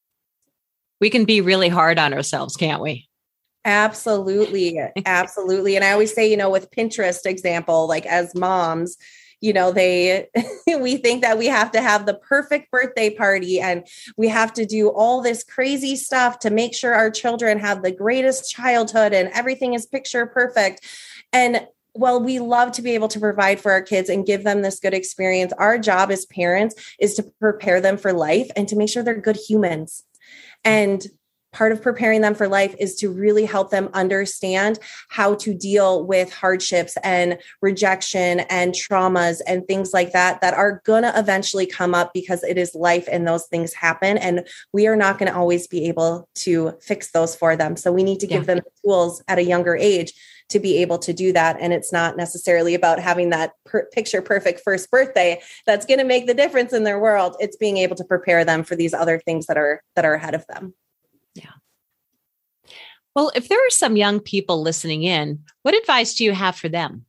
We 1.00 1.10
can 1.10 1.26
be 1.26 1.42
really 1.42 1.70
hard 1.70 2.00
on 2.00 2.14
ourselves 2.14 2.56
can't 2.56 2.82
we 2.82 3.08
Absolutely. 3.68 4.80
Absolutely. 5.06 5.76
And 5.76 5.86
I 5.86 5.92
always 5.92 6.14
say, 6.14 6.30
you 6.30 6.38
know, 6.38 6.50
with 6.50 6.72
Pinterest 6.72 7.26
example, 7.26 7.88
like 7.88 8.06
as 8.08 8.34
moms, 8.34 8.98
you 9.40 9.54
know 9.54 9.72
they 9.72 10.28
we 10.80 10.98
think 10.98 11.22
that 11.22 11.38
we 11.38 11.46
have 11.46 11.72
to 11.72 11.80
have 11.82 12.06
the 12.06 12.16
perfect 12.16 12.72
birthday 12.72 13.10
party 13.10 13.60
and 13.60 13.86
we 14.18 14.28
have 14.28 14.52
to 14.54 14.66
do 14.66 14.90
all 14.90 15.22
this 15.22 15.44
crazy 15.44 15.96
stuff 15.96 16.40
to 16.40 16.50
make 16.50 16.74
sure 16.74 16.96
our 16.96 17.12
children 17.12 17.60
have 17.60 17.84
the 17.84 17.92
greatest 17.92 18.50
childhood 18.50 19.14
and 19.14 19.30
everything 19.30 19.76
is 19.76 19.86
picture 19.86 20.26
perfect 20.26 20.84
and 21.32 21.68
well 21.94 22.20
we 22.20 22.40
love 22.40 22.72
to 22.72 22.82
be 22.82 22.92
able 22.96 23.08
to 23.08 23.20
provide 23.20 23.60
for 23.60 23.72
our 23.72 23.82
kids 23.84 24.10
and 24.10 24.26
give 24.26 24.44
them 24.44 24.64
this 24.64 24.80
good 24.80 24.96
experience 24.96 25.54
our 25.60 25.78
job 25.78 26.10
as 26.10 26.26
parents 26.26 26.74
is 27.00 27.14
to 27.14 27.24
prepare 27.40 27.80
them 27.80 27.98
for 27.98 28.14
life 28.14 28.50
and 28.56 28.68
to 28.68 28.76
make 28.76 28.90
sure 28.90 29.04
they're 29.04 29.22
good 29.22 29.38
humans 29.48 30.04
and 30.64 31.06
part 31.54 31.72
of 31.72 31.82
preparing 31.82 32.22
them 32.22 32.36
for 32.36 32.48
life 32.48 32.76
is 32.80 32.96
to 32.96 33.12
really 33.12 33.46
help 33.46 33.72
them 33.72 33.90
understand 33.94 34.80
how 35.10 35.36
to 35.36 35.54
deal 35.54 36.06
with 36.06 36.32
hardships 36.32 36.98
and 37.04 37.38
rejection 37.62 38.42
and 38.42 38.74
traumas 38.74 39.42
and 39.48 39.66
things 39.66 39.94
like 39.94 40.12
that 40.12 40.42
that 40.42 40.54
are 40.54 40.82
going 40.86 41.04
to 41.04 41.18
eventually 41.18 41.66
come 41.66 41.96
up 41.96 42.12
because 42.14 42.44
it 42.44 42.58
is 42.58 42.76
life 42.76 43.08
and 43.12 43.28
those 43.28 43.48
things 43.48 43.74
happen 43.74 44.18
and 44.18 44.48
we 44.74 44.88
are 44.88 44.96
not 44.96 45.18
going 45.18 45.32
to 45.32 45.38
always 45.38 45.68
be 45.68 45.88
able 45.88 46.28
to 46.36 46.74
fix 46.82 47.12
those 47.12 47.36
for 47.36 47.56
them. 47.56 47.76
So 47.76 47.92
we 47.92 48.04
need 48.04 48.20
to 48.20 48.28
give 48.28 48.44
yeah. 48.44 48.56
them 48.56 48.64
tools 48.84 49.24
at 49.28 49.40
a 49.40 49.44
younger 49.44 49.76
age 49.76 50.14
to 50.50 50.60
be 50.60 50.78
able 50.78 50.98
to 50.98 51.12
do 51.12 51.34
that 51.34 51.58
and 51.60 51.74
it's 51.74 51.92
not 51.92 52.16
necessarily 52.16 52.74
about 52.74 53.00
having 53.00 53.32
that 53.32 53.52
per- 53.66 53.88
picture 53.92 54.22
perfect 54.22 54.62
first 54.64 54.90
birthday 54.90 55.42
that's 55.66 55.86
going 55.86 55.98
to 55.98 56.06
make 56.06 56.26
the 56.26 56.34
difference 56.34 56.72
in 56.72 56.84
their 56.84 57.00
world. 57.00 57.36
It's 57.40 57.58
being 57.58 57.78
able 57.78 57.98
to 57.98 58.06
prepare 58.06 58.46
them 58.46 58.64
for 58.64 58.76
these 58.76 58.94
other 58.94 59.20
things 59.20 59.48
that 59.48 59.58
are 59.58 59.82
that 59.96 60.06
are 60.06 60.14
ahead 60.14 60.36
of 60.36 60.46
them 60.48 60.74
well, 63.18 63.32
if 63.34 63.50
there 63.50 63.58
are 63.58 63.72
some 63.72 63.98
young 63.98 64.20
people 64.20 64.62
listening 64.62 65.02
in, 65.02 65.40
what 65.64 65.76
advice 65.76 66.14
do 66.14 66.24
you 66.24 66.34
have 66.34 66.56
for 66.56 66.70
them? 66.70 67.06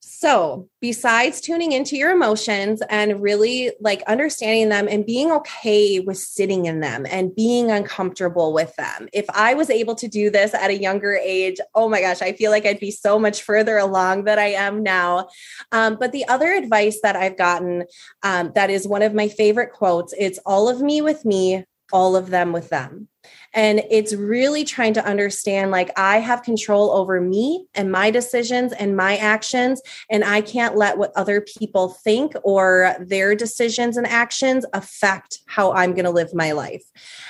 So, 0.00 0.68
besides 0.82 1.40
tuning 1.40 1.72
into 1.72 1.96
your 1.96 2.10
emotions 2.10 2.82
and 2.90 3.22
really 3.22 3.72
like 3.80 4.02
understanding 4.02 4.68
them 4.68 4.86
and 4.86 5.06
being 5.06 5.32
okay 5.32 6.00
with 6.00 6.18
sitting 6.18 6.66
in 6.66 6.80
them 6.80 7.06
and 7.10 7.34
being 7.34 7.70
uncomfortable 7.70 8.52
with 8.52 8.76
them, 8.76 9.08
if 9.14 9.24
I 9.30 9.54
was 9.54 9.70
able 9.70 9.94
to 9.94 10.08
do 10.08 10.28
this 10.28 10.52
at 10.52 10.68
a 10.68 10.76
younger 10.78 11.14
age, 11.14 11.56
oh 11.74 11.88
my 11.88 12.02
gosh, 12.02 12.20
I 12.20 12.34
feel 12.34 12.50
like 12.50 12.66
I'd 12.66 12.80
be 12.80 12.90
so 12.90 13.18
much 13.18 13.40
further 13.40 13.78
along 13.78 14.24
than 14.24 14.38
I 14.38 14.48
am 14.48 14.82
now. 14.82 15.28
Um, 15.72 15.96
but 15.98 16.12
the 16.12 16.28
other 16.28 16.52
advice 16.52 17.00
that 17.02 17.16
I've 17.16 17.38
gotten 17.38 17.84
um, 18.22 18.52
that 18.54 18.68
is 18.68 18.86
one 18.86 19.02
of 19.02 19.14
my 19.14 19.28
favorite 19.28 19.72
quotes 19.72 20.12
it's 20.18 20.38
all 20.44 20.68
of 20.68 20.82
me 20.82 21.00
with 21.00 21.24
me, 21.24 21.64
all 21.94 22.16
of 22.16 22.30
them 22.30 22.52
with 22.52 22.70
them. 22.70 23.08
And 23.54 23.82
it's 23.88 24.12
really 24.14 24.64
trying 24.64 24.94
to 24.94 25.06
understand 25.06 25.70
like 25.70 25.96
I 25.96 26.18
have 26.18 26.42
control 26.42 26.90
over 26.90 27.20
me 27.20 27.66
and 27.74 27.90
my 27.90 28.10
decisions 28.10 28.72
and 28.72 28.96
my 28.96 29.16
actions. 29.16 29.80
And 30.10 30.24
I 30.24 30.40
can't 30.40 30.76
let 30.76 30.98
what 30.98 31.12
other 31.16 31.40
people 31.40 31.90
think 31.90 32.34
or 32.42 32.96
their 33.00 33.34
decisions 33.34 33.96
and 33.96 34.06
actions 34.06 34.66
affect 34.72 35.38
how 35.46 35.72
I'm 35.72 35.92
going 35.92 36.04
to 36.04 36.10
live 36.10 36.34
my 36.34 36.52
life. 36.52 36.82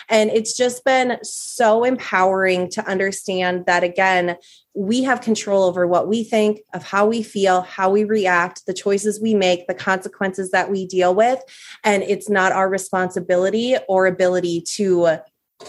And 0.09 0.31
it's 0.31 0.57
just 0.57 0.85
been 0.85 1.19
so 1.23 1.85
empowering 1.85 2.71
to 2.71 2.87
understand 2.87 3.67
that, 3.67 3.85
again, 3.85 4.37
we 4.75 5.05
have 5.05 5.21
control 5.21 5.65
over 5.65 5.87
what 5.87 6.09
we 6.09 6.25
think, 6.25 6.61
of 6.73 6.83
how 6.83 7.07
we 7.07 7.23
feel, 7.23 7.61
how 7.61 7.91
we 7.91 8.05
react, 8.05 8.67
the 8.67 8.75
choices 8.75 9.21
we 9.21 9.35
make, 9.35 9.67
the 9.67 9.75
consequences 9.75 10.51
that 10.51 10.71
we 10.71 10.87
deal 10.87 11.15
with. 11.15 11.41
And 11.85 12.03
it's 12.03 12.29
not 12.29 12.53
our 12.53 12.69
responsibility 12.69 13.77
or 13.89 14.07
ability 14.07 14.63
to 14.63 15.19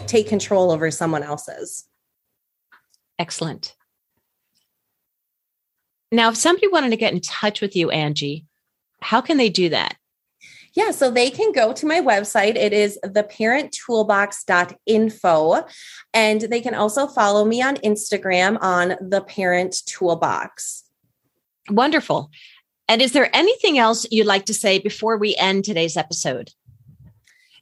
take 0.07 0.27
control 0.27 0.71
over 0.71 0.91
someone 0.91 1.23
else's. 1.23 1.87
Excellent. 3.17 3.75
Now, 6.11 6.29
if 6.29 6.37
somebody 6.37 6.67
wanted 6.67 6.91
to 6.91 6.97
get 6.97 7.13
in 7.13 7.21
touch 7.21 7.61
with 7.61 7.75
you, 7.75 7.89
Angie, 7.89 8.45
how 9.01 9.21
can 9.21 9.37
they 9.37 9.49
do 9.49 9.69
that? 9.69 9.95
Yeah, 10.75 10.91
so 10.91 11.09
they 11.09 11.29
can 11.29 11.53
go 11.53 11.73
to 11.73 11.85
my 11.85 12.01
website. 12.01 12.55
It 12.55 12.73
is 12.73 12.99
theparenttoolbox.info. 13.05 15.65
And 16.13 16.41
they 16.41 16.61
can 16.61 16.75
also 16.75 17.07
follow 17.07 17.45
me 17.45 17.61
on 17.61 17.77
Instagram 17.77 18.57
on 18.61 18.95
the 19.01 19.21
parent 19.21 19.77
toolbox. 19.85 20.83
Wonderful. 21.69 22.29
And 22.87 23.01
is 23.01 23.13
there 23.13 23.29
anything 23.33 23.77
else 23.77 24.05
you'd 24.11 24.27
like 24.27 24.45
to 24.45 24.53
say 24.53 24.77
before 24.77 25.17
we 25.17 25.35
end 25.37 25.63
today's 25.63 25.97
episode? 25.97 26.51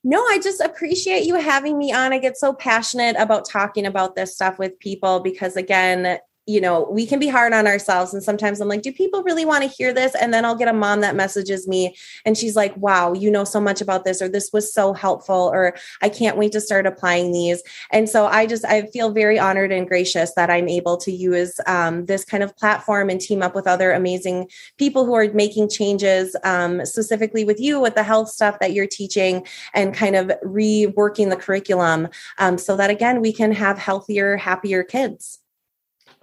No, 0.03 0.19
I 0.19 0.39
just 0.43 0.59
appreciate 0.59 1.23
you 1.23 1.35
having 1.35 1.77
me 1.77 1.93
on. 1.93 2.11
I 2.11 2.17
get 2.17 2.37
so 2.37 2.53
passionate 2.53 3.15
about 3.17 3.47
talking 3.47 3.85
about 3.85 4.15
this 4.15 4.35
stuff 4.35 4.59
with 4.59 4.77
people 4.79 5.21
because, 5.21 5.55
again, 5.55 6.19
you 6.45 6.59
know, 6.59 6.87
we 6.91 7.05
can 7.05 7.19
be 7.19 7.29
hard 7.29 7.53
on 7.53 7.67
ourselves. 7.67 8.13
And 8.13 8.21
sometimes 8.21 8.59
I'm 8.59 8.67
like, 8.67 8.81
do 8.81 8.91
people 8.91 9.23
really 9.23 9.45
want 9.45 9.63
to 9.63 9.69
hear 9.69 9.93
this? 9.93 10.13
And 10.13 10.33
then 10.33 10.43
I'll 10.43 10.55
get 10.55 10.67
a 10.67 10.73
mom 10.73 10.99
that 11.01 11.15
messages 11.15 11.67
me 11.67 11.95
and 12.25 12.37
she's 12.37 12.55
like, 12.55 12.75
wow, 12.75 13.13
you 13.13 13.31
know 13.31 13.45
so 13.45 13.61
much 13.61 13.79
about 13.79 14.03
this, 14.03 14.21
or 14.21 14.27
this 14.27 14.51
was 14.51 14.73
so 14.73 14.93
helpful, 14.93 15.49
or 15.53 15.75
I 16.01 16.09
can't 16.09 16.37
wait 16.37 16.51
to 16.51 16.61
start 16.61 16.85
applying 16.85 17.31
these. 17.31 17.63
And 17.91 18.09
so 18.09 18.25
I 18.25 18.45
just, 18.45 18.65
I 18.65 18.87
feel 18.87 19.11
very 19.11 19.39
honored 19.39 19.71
and 19.71 19.87
gracious 19.87 20.33
that 20.35 20.49
I'm 20.49 20.67
able 20.67 20.97
to 20.97 21.11
use 21.11 21.59
um, 21.65 22.05
this 22.07 22.25
kind 22.25 22.43
of 22.43 22.55
platform 22.57 23.09
and 23.09 23.21
team 23.21 23.41
up 23.41 23.55
with 23.55 23.67
other 23.67 23.91
amazing 23.91 24.49
people 24.77 25.05
who 25.05 25.13
are 25.13 25.31
making 25.33 25.69
changes, 25.69 26.35
um, 26.43 26.85
specifically 26.85 27.45
with 27.45 27.59
you 27.59 27.79
with 27.79 27.95
the 27.95 28.03
health 28.03 28.29
stuff 28.29 28.59
that 28.59 28.73
you're 28.73 28.87
teaching 28.87 29.45
and 29.73 29.93
kind 29.93 30.15
of 30.15 30.27
reworking 30.43 31.29
the 31.29 31.37
curriculum 31.37 32.09
um, 32.37 32.57
so 32.57 32.75
that 32.75 32.89
again, 32.89 33.21
we 33.21 33.31
can 33.31 33.51
have 33.51 33.77
healthier, 33.77 34.35
happier 34.37 34.83
kids. 34.83 35.42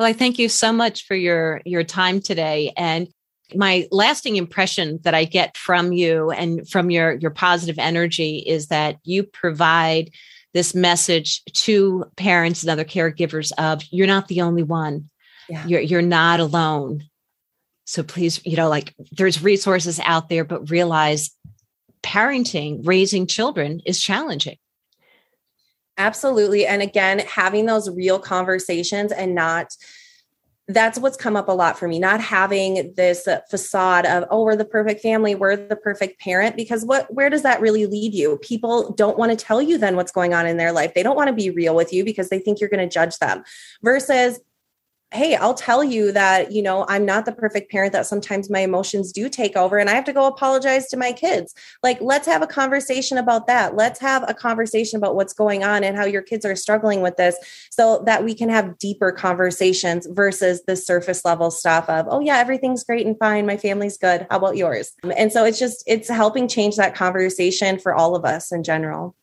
Well, 0.00 0.08
I 0.08 0.14
thank 0.14 0.38
you 0.38 0.48
so 0.48 0.72
much 0.72 1.04
for 1.04 1.14
your 1.14 1.60
your 1.66 1.84
time 1.84 2.20
today 2.20 2.72
and 2.74 3.06
my 3.54 3.86
lasting 3.90 4.36
impression 4.36 4.98
that 5.02 5.12
I 5.12 5.24
get 5.24 5.58
from 5.58 5.92
you 5.92 6.30
and 6.30 6.66
from 6.66 6.88
your 6.88 7.16
your 7.16 7.30
positive 7.30 7.78
energy 7.78 8.38
is 8.38 8.68
that 8.68 8.96
you 9.04 9.24
provide 9.24 10.08
this 10.54 10.74
message 10.74 11.44
to 11.64 12.06
parents 12.16 12.62
and 12.62 12.70
other 12.70 12.82
caregivers 12.82 13.52
of 13.58 13.82
you're 13.90 14.06
not 14.06 14.28
the 14.28 14.40
only 14.40 14.62
one. 14.62 15.10
Yeah. 15.50 15.66
You're 15.66 15.82
you're 15.82 16.00
not 16.00 16.40
alone. 16.40 17.02
So 17.84 18.02
please, 18.02 18.40
you 18.46 18.56
know, 18.56 18.70
like 18.70 18.94
there's 19.12 19.42
resources 19.42 20.00
out 20.02 20.30
there, 20.30 20.44
but 20.44 20.70
realize 20.70 21.30
parenting, 22.02 22.86
raising 22.86 23.26
children 23.26 23.82
is 23.84 24.00
challenging. 24.00 24.56
Absolutely. 25.98 26.66
And 26.66 26.82
again, 26.82 27.20
having 27.20 27.66
those 27.66 27.90
real 27.90 28.18
conversations 28.18 29.12
and 29.12 29.34
not 29.34 29.76
that's 30.74 30.98
what's 30.98 31.16
come 31.16 31.36
up 31.36 31.48
a 31.48 31.52
lot 31.52 31.78
for 31.78 31.88
me 31.88 31.98
not 31.98 32.20
having 32.20 32.92
this 32.94 33.28
facade 33.50 34.06
of 34.06 34.24
oh 34.30 34.44
we're 34.44 34.56
the 34.56 34.64
perfect 34.64 35.00
family 35.00 35.34
we're 35.34 35.56
the 35.56 35.76
perfect 35.76 36.20
parent 36.20 36.56
because 36.56 36.84
what 36.84 37.12
where 37.12 37.28
does 37.28 37.42
that 37.42 37.60
really 37.60 37.86
lead 37.86 38.14
you 38.14 38.38
people 38.38 38.92
don't 38.92 39.18
want 39.18 39.36
to 39.36 39.44
tell 39.44 39.60
you 39.60 39.78
then 39.78 39.96
what's 39.96 40.12
going 40.12 40.32
on 40.32 40.46
in 40.46 40.56
their 40.56 40.72
life 40.72 40.94
they 40.94 41.02
don't 41.02 41.16
want 41.16 41.28
to 41.28 41.34
be 41.34 41.50
real 41.50 41.74
with 41.74 41.92
you 41.92 42.04
because 42.04 42.28
they 42.28 42.38
think 42.38 42.60
you're 42.60 42.70
going 42.70 42.86
to 42.86 42.92
judge 42.92 43.18
them 43.18 43.42
versus 43.82 44.38
hey, 45.12 45.34
I'll 45.34 45.54
tell 45.54 45.82
you 45.82 46.12
that, 46.12 46.52
you 46.52 46.62
know, 46.62 46.86
I'm 46.88 47.04
not 47.04 47.24
the 47.24 47.32
perfect 47.32 47.70
parent, 47.70 47.92
that 47.94 48.06
sometimes 48.06 48.48
my 48.48 48.60
emotions 48.60 49.12
do 49.12 49.28
take 49.28 49.56
over 49.56 49.76
and 49.78 49.90
I 49.90 49.94
have 49.94 50.04
to 50.04 50.12
go 50.12 50.26
apologize 50.26 50.86
to 50.88 50.96
my 50.96 51.12
kids. 51.12 51.52
Like, 51.82 52.00
let's 52.00 52.26
have 52.26 52.42
a 52.42 52.46
conversation 52.46 53.18
about 53.18 53.48
that. 53.48 53.74
Let's 53.74 53.98
have 54.00 54.24
a 54.28 54.34
conversation 54.34 54.98
about 54.98 55.16
what's 55.16 55.32
going 55.32 55.64
on 55.64 55.82
and 55.82 55.96
how 55.96 56.04
your 56.04 56.22
kids 56.22 56.46
are 56.46 56.54
struggling 56.54 57.00
with 57.00 57.16
this 57.16 57.36
so 57.70 58.02
that 58.06 58.24
we 58.24 58.34
can 58.34 58.48
have 58.48 58.78
deeper 58.78 59.10
conversations 59.10 60.06
versus 60.10 60.62
the 60.66 60.76
surface 60.76 61.24
level 61.24 61.50
stuff 61.50 61.88
of, 61.88 62.06
oh, 62.08 62.20
yeah, 62.20 62.38
everything's 62.38 62.84
great 62.84 63.04
and 63.04 63.18
fine. 63.18 63.46
My 63.46 63.56
family's 63.56 63.98
good. 63.98 64.28
How 64.30 64.36
about 64.36 64.56
yours? 64.56 64.92
And 65.16 65.32
so 65.32 65.44
it's 65.44 65.58
just, 65.58 65.82
it's 65.86 66.08
helping 66.08 66.46
change 66.46 66.76
that 66.76 66.94
conversation 66.94 67.78
for 67.80 67.94
all 67.94 68.14
of 68.14 68.24
us 68.24 68.52
in 68.52 68.62
general. 68.62 69.16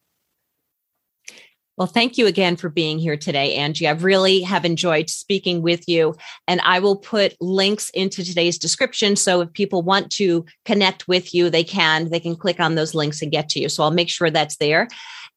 Well, 1.78 1.88
thank 1.88 2.18
you 2.18 2.26
again 2.26 2.56
for 2.56 2.70
being 2.70 2.98
here 2.98 3.16
today, 3.16 3.54
Angie. 3.54 3.88
I 3.88 3.92
really 3.92 4.42
have 4.42 4.66
enjoyed 4.66 5.12
speaking 5.12 5.62
with 5.62 5.88
you, 5.88 6.16
and 6.48 6.60
I 6.62 6.80
will 6.80 6.96
put 6.96 7.36
links 7.40 7.92
into 7.92 8.24
today's 8.24 8.58
description. 8.58 9.16
So 9.16 9.42
if 9.42 9.54
people 9.54 9.84
want 9.84 10.12
to 10.14 10.44
connect 10.66 11.08
with 11.08 11.36
you, 11.36 11.52
they 11.52 11.64
can. 11.64 12.10
They 12.10 12.20
can 12.20 12.36
click 12.36 12.60
on 12.60 12.74
those 12.74 12.96
links 12.96 13.22
and 13.22 13.32
get 13.32 13.48
to 13.50 13.60
you. 13.60 13.70
So 13.70 13.84
I'll 13.84 13.92
make 13.92 14.10
sure 14.10 14.32
that's 14.32 14.58
there. 14.58 14.88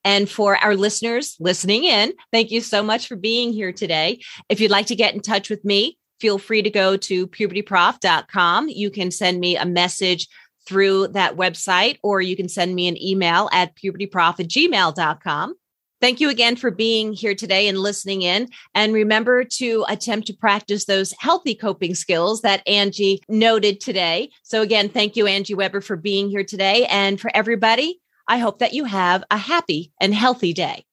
And 0.02 0.30
for 0.30 0.56
our 0.56 0.76
listeners 0.76 1.36
listening 1.40 1.84
in, 1.84 2.14
thank 2.32 2.50
you 2.50 2.62
so 2.62 2.82
much 2.82 3.06
for 3.06 3.16
being 3.16 3.52
here 3.52 3.70
today. 3.70 4.20
If 4.48 4.60
you'd 4.60 4.70
like 4.70 4.86
to 4.86 4.96
get 4.96 5.14
in 5.14 5.20
touch 5.20 5.50
with 5.50 5.62
me, 5.62 5.98
feel 6.20 6.38
free 6.38 6.62
to 6.62 6.70
go 6.70 6.96
to 6.96 7.26
pubertyprof.com. 7.26 8.70
You 8.70 8.90
can 8.90 9.10
send 9.10 9.40
me 9.40 9.58
a 9.58 9.66
message 9.66 10.26
through 10.66 11.08
that 11.08 11.36
website, 11.36 11.98
or 12.02 12.22
you 12.22 12.34
can 12.34 12.48
send 12.48 12.74
me 12.74 12.88
an 12.88 13.02
email 13.02 13.50
at 13.52 13.76
pubertyprof 13.76 14.40
at 14.40 14.48
gmail.com. 14.48 15.54
Thank 16.00 16.20
you 16.20 16.30
again 16.30 16.56
for 16.56 16.70
being 16.70 17.12
here 17.12 17.34
today 17.34 17.68
and 17.68 17.78
listening 17.78 18.22
in. 18.22 18.48
And 18.74 18.94
remember 18.94 19.44
to 19.44 19.84
attempt 19.88 20.26
to 20.28 20.32
practice 20.32 20.86
those 20.86 21.12
healthy 21.18 21.54
coping 21.54 21.94
skills 21.94 22.40
that 22.40 22.66
Angie 22.66 23.22
noted 23.28 23.80
today. 23.80 24.30
So, 24.42 24.62
again, 24.62 24.88
thank 24.88 25.16
you, 25.16 25.26
Angie 25.26 25.54
Weber, 25.54 25.80
for 25.80 25.96
being 25.96 26.30
here 26.30 26.44
today. 26.44 26.86
And 26.86 27.20
for 27.20 27.30
everybody, 27.34 28.00
I 28.26 28.38
hope 28.38 28.60
that 28.60 28.72
you 28.72 28.84
have 28.84 29.24
a 29.30 29.36
happy 29.36 29.92
and 30.00 30.14
healthy 30.14 30.52
day. 30.52 30.84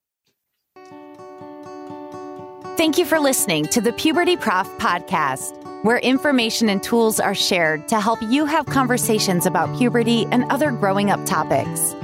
Thank 2.78 2.98
you 2.98 3.06
for 3.06 3.20
listening 3.20 3.66
to 3.68 3.82
the 3.82 3.94
Puberty 3.94 4.38
Prof 4.38 4.68
podcast, 4.78 5.54
where 5.84 5.98
information 5.98 6.70
and 6.70 6.84
tools 6.84 7.20
are 7.20 7.34
shared 7.34 7.88
to 7.88 8.00
help 8.00 8.22
you 8.22 8.46
have 8.46 8.66
conversations 8.68 9.46
about 9.46 9.76
puberty 9.78 10.26
and 10.32 10.44
other 10.52 10.72
growing 10.72 11.10
up 11.10 11.26
topics. 11.26 11.96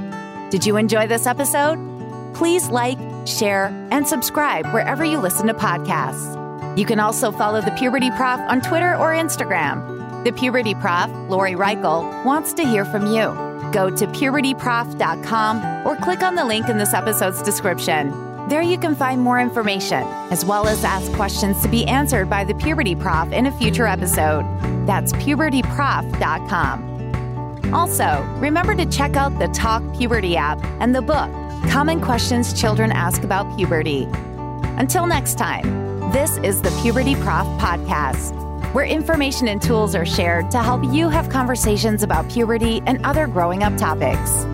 Did 0.50 0.66
you 0.66 0.76
enjoy 0.76 1.06
this 1.06 1.26
episode? 1.26 1.93
Please 2.34 2.68
like, 2.68 2.98
share, 3.26 3.66
and 3.90 4.06
subscribe 4.06 4.66
wherever 4.72 5.04
you 5.04 5.18
listen 5.18 5.46
to 5.46 5.54
podcasts. 5.54 6.40
You 6.76 6.84
can 6.84 7.00
also 7.00 7.30
follow 7.30 7.60
the 7.60 7.70
Puberty 7.72 8.10
Prof 8.10 8.40
on 8.40 8.60
Twitter 8.60 8.96
or 8.96 9.12
Instagram. 9.12 10.24
The 10.24 10.32
Puberty 10.32 10.74
Prof, 10.74 11.10
Lori 11.30 11.52
Reichel, 11.52 12.24
wants 12.24 12.52
to 12.54 12.64
hear 12.64 12.84
from 12.84 13.06
you. 13.06 13.32
Go 13.72 13.90
to 13.90 14.06
pubertyprof.com 14.06 15.86
or 15.86 15.96
click 15.96 16.22
on 16.22 16.34
the 16.34 16.44
link 16.44 16.68
in 16.68 16.78
this 16.78 16.94
episode's 16.94 17.42
description. 17.42 18.12
There 18.48 18.62
you 18.62 18.78
can 18.78 18.94
find 18.94 19.20
more 19.20 19.40
information, 19.40 20.02
as 20.30 20.44
well 20.44 20.68
as 20.68 20.84
ask 20.84 21.10
questions 21.12 21.62
to 21.62 21.68
be 21.68 21.86
answered 21.86 22.28
by 22.28 22.44
the 22.44 22.54
Puberty 22.54 22.94
Prof 22.94 23.32
in 23.32 23.46
a 23.46 23.52
future 23.58 23.86
episode. 23.86 24.44
That's 24.86 25.12
pubertyprof.com. 25.14 26.94
Also, 27.72 28.22
remember 28.38 28.74
to 28.74 28.86
check 28.86 29.16
out 29.16 29.38
the 29.38 29.48
Talk 29.48 29.82
Puberty 29.96 30.36
app 30.36 30.62
and 30.80 30.94
the 30.94 31.02
book 31.02 31.30
Common 31.70 32.00
questions 32.00 32.58
children 32.58 32.92
ask 32.92 33.24
about 33.24 33.56
puberty. 33.56 34.06
Until 34.78 35.06
next 35.06 35.36
time, 35.36 36.00
this 36.12 36.36
is 36.38 36.62
the 36.62 36.70
Puberty 36.82 37.14
Prof 37.16 37.46
podcast, 37.60 38.32
where 38.72 38.84
information 38.84 39.48
and 39.48 39.60
tools 39.60 39.94
are 39.94 40.06
shared 40.06 40.50
to 40.52 40.62
help 40.62 40.84
you 40.84 41.08
have 41.08 41.28
conversations 41.28 42.02
about 42.02 42.30
puberty 42.30 42.80
and 42.86 43.04
other 43.04 43.26
growing 43.26 43.62
up 43.62 43.76
topics. 43.76 44.46